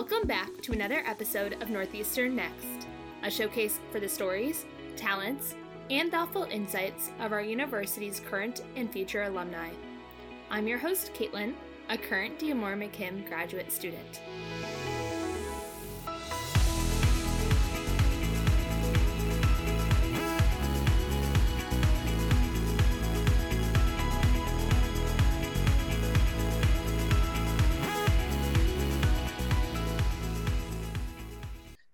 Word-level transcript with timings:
Welcome 0.00 0.26
back 0.26 0.62
to 0.62 0.72
another 0.72 1.02
episode 1.06 1.62
of 1.62 1.68
Northeastern 1.68 2.34
Next, 2.34 2.88
a 3.22 3.30
showcase 3.30 3.80
for 3.92 4.00
the 4.00 4.08
stories, 4.08 4.64
talents, 4.96 5.54
and 5.90 6.10
thoughtful 6.10 6.44
insights 6.44 7.10
of 7.20 7.32
our 7.32 7.42
university's 7.42 8.18
current 8.18 8.62
and 8.76 8.90
future 8.90 9.24
alumni. 9.24 9.68
I'm 10.50 10.66
your 10.66 10.78
host, 10.78 11.12
Caitlin, 11.12 11.52
a 11.90 11.98
current 11.98 12.38
D'Amore-McKim 12.38 13.28
graduate 13.28 13.70
student. 13.70 14.22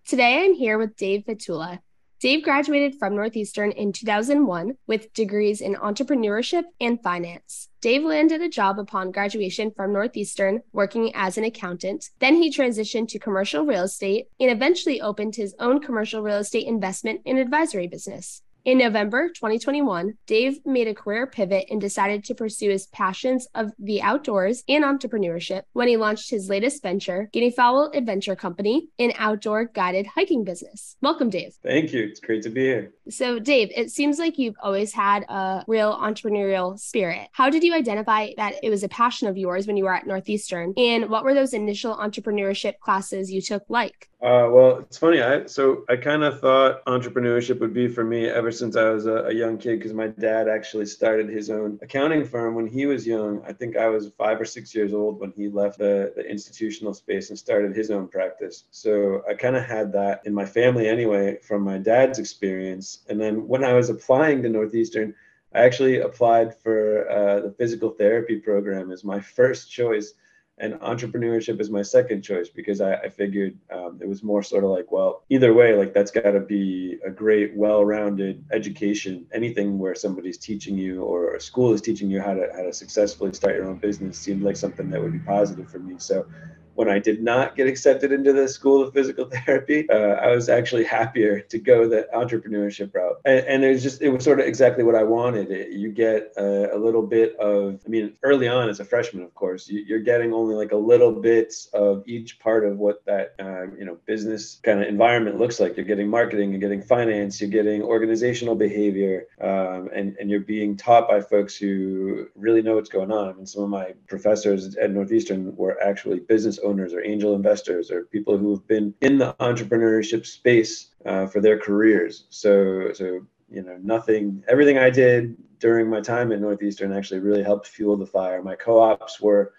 Today 0.07 0.45
I'm 0.45 0.55
here 0.55 0.79
with 0.79 0.97
Dave 0.97 1.25
Fatula. 1.25 1.81
Dave 2.21 2.45
graduated 2.45 2.95
from 2.95 3.17
Northeastern 3.17 3.73
in 3.73 3.93
2001 3.93 4.77
with 4.87 5.13
degrees 5.13 5.61
in 5.61 5.75
entrepreneurship 5.75 6.63
and 6.81 7.03
finance. 7.03 7.71
Dave 7.81 8.05
landed 8.05 8.41
a 8.41 8.49
job 8.49 8.79
upon 8.79 9.11
graduation 9.11 9.73
from 9.75 9.93
Northeastern 9.93 10.63
working 10.73 11.11
as 11.17 11.37
an 11.37 11.43
accountant. 11.43 12.11
Then 12.21 12.37
he 12.37 12.53
transitioned 12.53 13.09
to 13.09 13.19
commercial 13.19 13.67
real 13.67 13.83
estate 13.83 14.27
and 14.39 14.49
eventually 14.49 15.01
opened 15.01 15.35
his 15.35 15.57
own 15.59 15.81
commercial 15.81 16.23
real 16.23 16.39
estate 16.39 16.69
investment 16.69 17.23
and 17.27 17.37
advisory 17.37 17.89
business. 17.89 18.43
In 18.67 18.79
November 18.79 19.29
2021, 19.29 20.15
Dave 20.27 20.59
made 20.67 20.89
a 20.89 20.95
career 20.95 21.29
pivot 21.29 21.67
and 21.71 21.81
decided 21.81 22.25
to 22.25 22.35
pursue 22.35 22.69
his 22.71 22.89
passions 22.89 23.47
of 23.55 23.71
the 23.79 24.03
outdoors 24.03 24.65
and 24.69 24.83
entrepreneurship 24.83 25.63
when 25.73 25.87
he 25.87 25.97
launched 25.97 26.31
his 26.31 26.49
latest 26.49 26.83
venture, 26.83 27.31
Guinea 27.33 27.53
Fowl 27.53 27.93
Adventure 27.95 28.35
Company, 28.35 28.89
an 28.99 29.13
outdoor 29.19 29.67
guided 29.67 30.09
hiking 30.09 30.43
business. 30.43 30.97
Welcome, 31.01 31.31
Dave. 31.31 31.55
Thank 31.63 31.93
you. 31.93 32.03
It's 32.03 32.19
great 32.19 32.43
to 32.43 32.51
be 32.51 32.63
here. 32.63 32.93
So, 33.09 33.39
Dave, 33.39 33.71
it 33.73 33.93
seems 33.93 34.19
like 34.19 34.37
you've 34.37 34.57
always 34.61 34.93
had 34.93 35.23
a 35.29 35.63
real 35.69 35.97
entrepreneurial 35.97 36.77
spirit. 36.77 37.29
How 37.31 37.49
did 37.49 37.63
you 37.63 37.73
identify 37.73 38.31
that 38.37 38.57
it 38.65 38.71
was 38.71 38.83
a 38.83 38.89
passion 38.89 39.29
of 39.29 39.37
yours 39.37 39.69
when 39.69 39.77
you 39.77 39.85
were 39.85 39.95
at 39.95 40.09
Northeastern? 40.09 40.75
And 40.77 41.09
what 41.09 41.23
were 41.23 41.35
those 41.35 41.55
initial 41.55 41.97
entrepreneurship 41.97 42.81
classes 42.81 43.31
you 43.31 43.41
took 43.41 43.63
like? 43.69 44.09
Uh, 44.23 44.49
well, 44.51 44.79
it's 44.79 44.97
funny. 44.97 45.21
I 45.21 45.45
so 45.45 45.85
I 45.91 45.97
kind 45.97 46.25
of 46.25 46.41
thought 46.41 46.83
entrepreneurship 46.87 47.61
would 47.61 47.75
be 47.75 47.87
for 47.87 48.03
me 48.03 48.27
ever 48.27 48.51
since 48.51 48.75
I 48.75 48.89
was 48.89 49.05
a, 49.05 49.25
a 49.25 49.35
young 49.35 49.59
kid 49.59 49.79
because 49.79 49.93
my 49.93 50.07
dad 50.07 50.49
actually 50.49 50.87
started 50.87 51.29
his 51.29 51.51
own 51.51 51.79
accounting 51.83 52.25
firm 52.25 52.55
when 52.55 52.67
he 52.67 52.87
was 52.87 53.07
young. 53.07 53.43
I 53.47 53.53
think 53.53 53.77
I 53.77 53.89
was 53.89 54.09
five 54.17 54.41
or 54.41 54.47
six 54.47 54.75
years 54.75 54.95
old 54.95 55.21
when 55.21 55.33
he 55.33 55.49
left 55.49 55.79
the, 55.79 56.15
the 56.17 56.23
institutional 56.23 56.95
space 56.95 57.29
and 57.29 57.39
started 57.39 57.77
his 57.77 57.91
own 57.91 58.09
practice. 58.09 58.65
So 58.71 59.23
I 59.29 59.35
kind 59.35 59.55
of 59.55 59.65
had 59.65 59.93
that 59.93 60.23
in 60.25 60.33
my 60.33 60.47
family 60.47 60.89
anyway 60.89 61.37
from 61.43 61.61
my 61.61 61.77
dad's 61.77 62.19
experience. 62.19 63.01
And 63.11 63.21
then 63.21 63.47
when 63.47 63.65
I 63.65 63.75
was 63.75 63.91
applying 63.91 64.43
to 64.43 64.49
Northeastern, 64.49 65.15
I 65.55 65.61
actually 65.61 66.01
applied 66.01 66.57
for 66.57 67.07
uh, 67.11 67.41
the 67.41 67.51
physical 67.51 67.91
therapy 67.91 68.37
program 68.37 68.91
as 68.91 69.05
my 69.05 69.21
first 69.21 69.71
choice 69.71 70.15
and 70.59 70.75
entrepreneurship 70.75 71.61
is 71.61 71.69
my 71.69 71.83
second 71.83 72.23
choice 72.23 72.49
because 72.49 72.81
I, 72.81 72.95
I 72.95 73.09
figured 73.11 73.59
um, 73.71 73.99
it 74.01 74.09
was 74.09 74.23
more 74.23 74.43
sort 74.43 74.65
of 74.65 74.71
like, 74.71 74.91
well, 74.91 75.23
either 75.29 75.53
way, 75.53 75.77
like 75.77 75.93
that's 75.93 76.11
got 76.11 76.31
to 76.31 76.41
be 76.41 76.99
a 77.05 77.11
great, 77.11 77.55
well-rounded 77.55 78.45
education. 78.51 79.27
Anything 79.35 79.79
where 79.79 79.95
somebody's 79.95 80.39
teaching 80.39 80.79
you 80.79 81.03
or 81.03 81.35
a 81.35 81.41
school 81.41 81.75
is 81.75 81.83
teaching 81.83 82.11
you 82.11 82.21
how 82.23 82.33
to 82.35 82.49
how 82.55 82.63
to 82.63 82.73
successfully 82.73 83.35
start 83.35 83.57
your 83.57 83.69
own 83.69 83.77
business 83.77 84.19
seemed 84.19 84.43
like 84.43 84.57
something 84.57 84.89
that 84.91 85.03
would 85.03 85.13
be 85.13 85.19
positive 85.19 85.71
for 85.71 85.79
me. 85.79 85.97
So 85.99 86.27
when 86.77 86.91
I 86.91 86.99
did 86.99 87.23
not 87.23 87.57
get 87.57 87.67
accepted 87.67 88.13
into 88.13 88.33
the 88.33 88.47
School 88.47 88.83
of 88.83 88.93
Physical 88.93 89.25
Therapy, 89.33 89.89
uh, 89.91 89.97
I 89.97 90.35
was 90.35 90.49
actually 90.49 90.85
happier 90.85 91.41
to 91.41 91.59
go 91.59 91.89
the 91.89 92.07
entrepreneurship 92.15 92.95
route. 92.95 93.17
And, 93.25 93.47
and, 93.47 93.65
it 93.65 93.73
was 93.73 93.83
just, 93.83 94.03
it 94.03 94.11
was 94.11 94.23
sort 94.23 94.41
of 94.41 94.47
exactly 94.47 94.85
what 94.85 94.95
I 94.95 95.03
wanted. 95.03 95.51
It, 95.51 95.73
you 95.73 95.91
get 95.91 96.33
a, 96.37 96.77
a, 96.77 96.79
little 96.79 97.03
bit 97.03 97.35
of, 97.37 97.81
I 97.85 97.89
mean, 97.89 98.13
early 98.23 98.47
on 98.47 98.69
as 98.69 98.79
a 98.79 98.85
freshman, 98.85 99.25
of 99.25 99.35
course, 99.35 99.69
you, 99.69 99.97
are 99.97 100.01
getting 100.01 100.35
only 100.35 100.55
like 100.55 100.73
a 100.73 100.77
little 100.77 101.13
bit 101.13 101.55
of 101.73 102.03
each 102.07 102.39
part 102.39 102.67
of 102.67 102.77
what 102.77 103.05
that, 103.07 103.35
uh, 103.41 103.75
you 103.77 103.87
know, 103.87 103.97
business 104.07 104.61
kind 104.63 104.83
of 104.83 104.87
environment 104.87 105.39
looks 105.39 105.59
like. 105.59 105.77
You're 105.77 105.87
getting 105.87 106.09
marketing, 106.09 106.51
you're 106.51 106.61
getting 106.61 106.83
finance, 106.83 107.41
you're 107.41 107.51
getting 107.51 107.83
organizational 107.83 108.55
behavior, 108.55 109.27
um, 109.41 109.89
and, 109.95 110.15
and 110.21 110.31
you're 110.31 110.41
being 110.41 110.77
taught 110.77 111.09
by 111.09 111.23
folks 111.23 111.57
who 111.57 112.29
really 112.35 112.61
know 112.61 112.75
what's 112.75 112.91
going 112.91 113.11
on. 113.11 113.31
I 113.31 113.33
mean, 113.33 113.47
some 113.47 113.63
of 113.63 113.71
my 113.71 113.95
professors 114.09 114.77
at 114.77 114.91
Northeastern 114.91 115.57
were 115.57 115.83
actually 115.83 116.21
business 116.21 116.59
owners 116.67 116.93
or 116.93 117.01
angel 117.03 117.35
investors 117.35 117.91
or 117.91 118.05
people 118.05 118.37
who 118.37 118.51
have 118.51 118.67
been 118.67 118.95
in 119.01 119.19
the 119.19 119.35
entrepreneurship 119.41 120.27
space 120.27 120.73
uh, 121.05 121.27
for 121.27 121.41
their 121.41 121.59
careers. 121.59 122.25
So, 122.31 122.93
so 122.93 123.05
you 123.51 123.63
know, 123.63 123.79
nothing, 123.83 124.45
everything 124.49 124.79
I 124.79 124.91
did 124.91 125.37
during 125.59 125.89
my 125.89 126.01
time 126.01 126.33
at 126.33 126.41
Northeastern 126.41 126.93
actually 126.93 127.21
really 127.21 127.43
helped 127.43 127.69
fuel 127.69 127.97
the 127.97 128.07
fire. 128.07 128.43
My 128.43 128.57
co-ops 128.57 129.21
were 129.21 129.53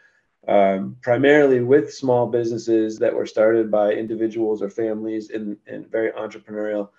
um, 0.47 0.97
primarily 1.01 1.61
with 1.61 1.93
small 1.93 2.27
businesses 2.27 2.97
that 2.99 3.13
were 3.13 3.25
started 3.25 3.71
by 3.71 3.91
individuals 3.91 4.61
or 4.61 4.69
families 4.69 5.29
in, 5.29 5.57
in 5.67 5.85
very 5.85 6.11
entrepreneurial. 6.11 6.89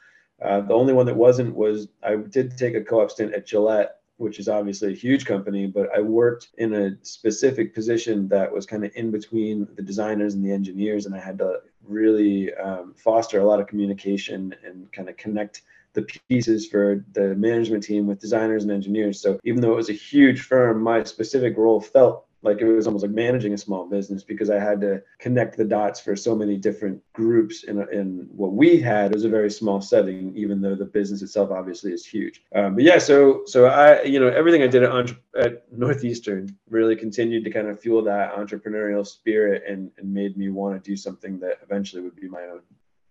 Uh, 0.43 0.61
the 0.61 0.75
only 0.75 0.93
one 0.93 1.07
that 1.07 1.17
wasn't 1.17 1.55
was 1.55 1.89
I 2.03 2.17
did 2.17 2.57
take 2.57 2.75
a 2.75 2.83
co-op 2.83 3.11
stint 3.11 3.35
at 3.35 3.47
Gillette 3.47 3.99
which 4.19 4.39
is 4.39 4.49
obviously 4.49 4.93
a 4.93 4.97
huge 4.97 5.25
company, 5.25 5.67
but 5.67 5.89
I 5.97 6.01
worked 6.01 6.49
in 6.59 6.75
a 6.75 6.97
specific 7.03 7.75
position 7.75 8.29
that 8.29 8.53
was 8.53 8.67
kind 8.67 8.85
of 8.85 8.91
in 8.95 9.11
between 9.11 9.67
the 9.77 9.83
designers 9.83 10.35
and 10.35 10.45
the 10.45 10.53
engineers, 10.53 11.07
and 11.07 11.15
I 11.15 11.21
had 11.21 11.39
to 11.39 11.61
really 11.85 12.53
um, 12.55 12.95
foster 12.97 13.41
a 13.41 13.45
lot 13.45 13.61
of 13.61 13.67
communication 13.67 14.55
and 14.65 14.93
kind 14.93 15.09
of 15.09 15.17
connect 15.17 15.63
the 15.95 16.07
pieces 16.29 16.67
for 16.67 17.05
the 17.13 17.35
management 17.35 17.83
team 17.83 18.07
with 18.07 18.21
designers 18.21 18.63
and 18.63 18.73
engineers. 18.73 19.21
So 19.21 19.41
even 19.45 19.61
though 19.61 19.73
it 19.73 19.77
was 19.77 19.91
a 19.91 19.95
huge 19.95 20.43
firm, 20.43 20.83
my 20.83 21.03
specific 21.05 21.57
role 21.57 21.81
felt 21.81 22.28
like 22.43 22.61
it 22.61 22.65
was 22.65 22.87
almost 22.87 23.05
like 23.05 23.15
managing 23.15 23.53
a 23.53 23.59
small 23.59 23.87
business 23.87 24.23
because 24.23 24.51
I 24.51 24.59
had 24.59 24.81
to 24.83 25.03
connect 25.19 25.57
the 25.57 25.65
dots 25.65 25.99
for 25.99 26.15
so 26.15 26.35
many 26.35 26.57
different 26.57 27.03
groups. 27.13 27.65
In, 27.65 27.81
in 27.93 28.29
what 28.31 28.53
we 28.53 28.81
had 28.81 29.13
was 29.13 29.25
a 29.25 29.29
very 29.29 29.51
small 29.51 29.81
setting, 29.81 30.37
even 30.37 30.61
though 30.61 30.75
the 30.75 30.85
business 30.85 31.23
itself 31.23 31.51
obviously 31.51 31.93
is 31.93 32.07
huge. 32.07 32.43
Um, 32.55 32.75
but 32.75 32.85
yeah, 32.85 32.99
so 32.99 33.43
so 33.47 33.67
I 33.67 34.03
you 34.03 34.21
know 34.21 34.29
everything 34.29 34.63
I 34.63 34.69
did 34.69 34.85
at, 34.85 35.11
at 35.37 35.73
Northeastern 35.73 36.57
really 36.71 36.97
continued 36.97 37.45
to 37.45 37.51
kind 37.51 37.69
of 37.69 37.81
fuel 37.81 38.03
that 38.03 38.35
entrepreneurial 38.37 39.07
spirit 39.07 39.65
and, 39.69 39.91
and 39.99 40.13
made 40.13 40.37
me 40.37 40.49
want 40.49 40.83
to 40.83 40.91
do 40.91 40.97
something 40.97 41.41
that 41.41 41.59
eventually 41.63 42.03
would 42.03 42.17
be 42.17 42.29
my 42.29 42.43
own. 42.43 42.61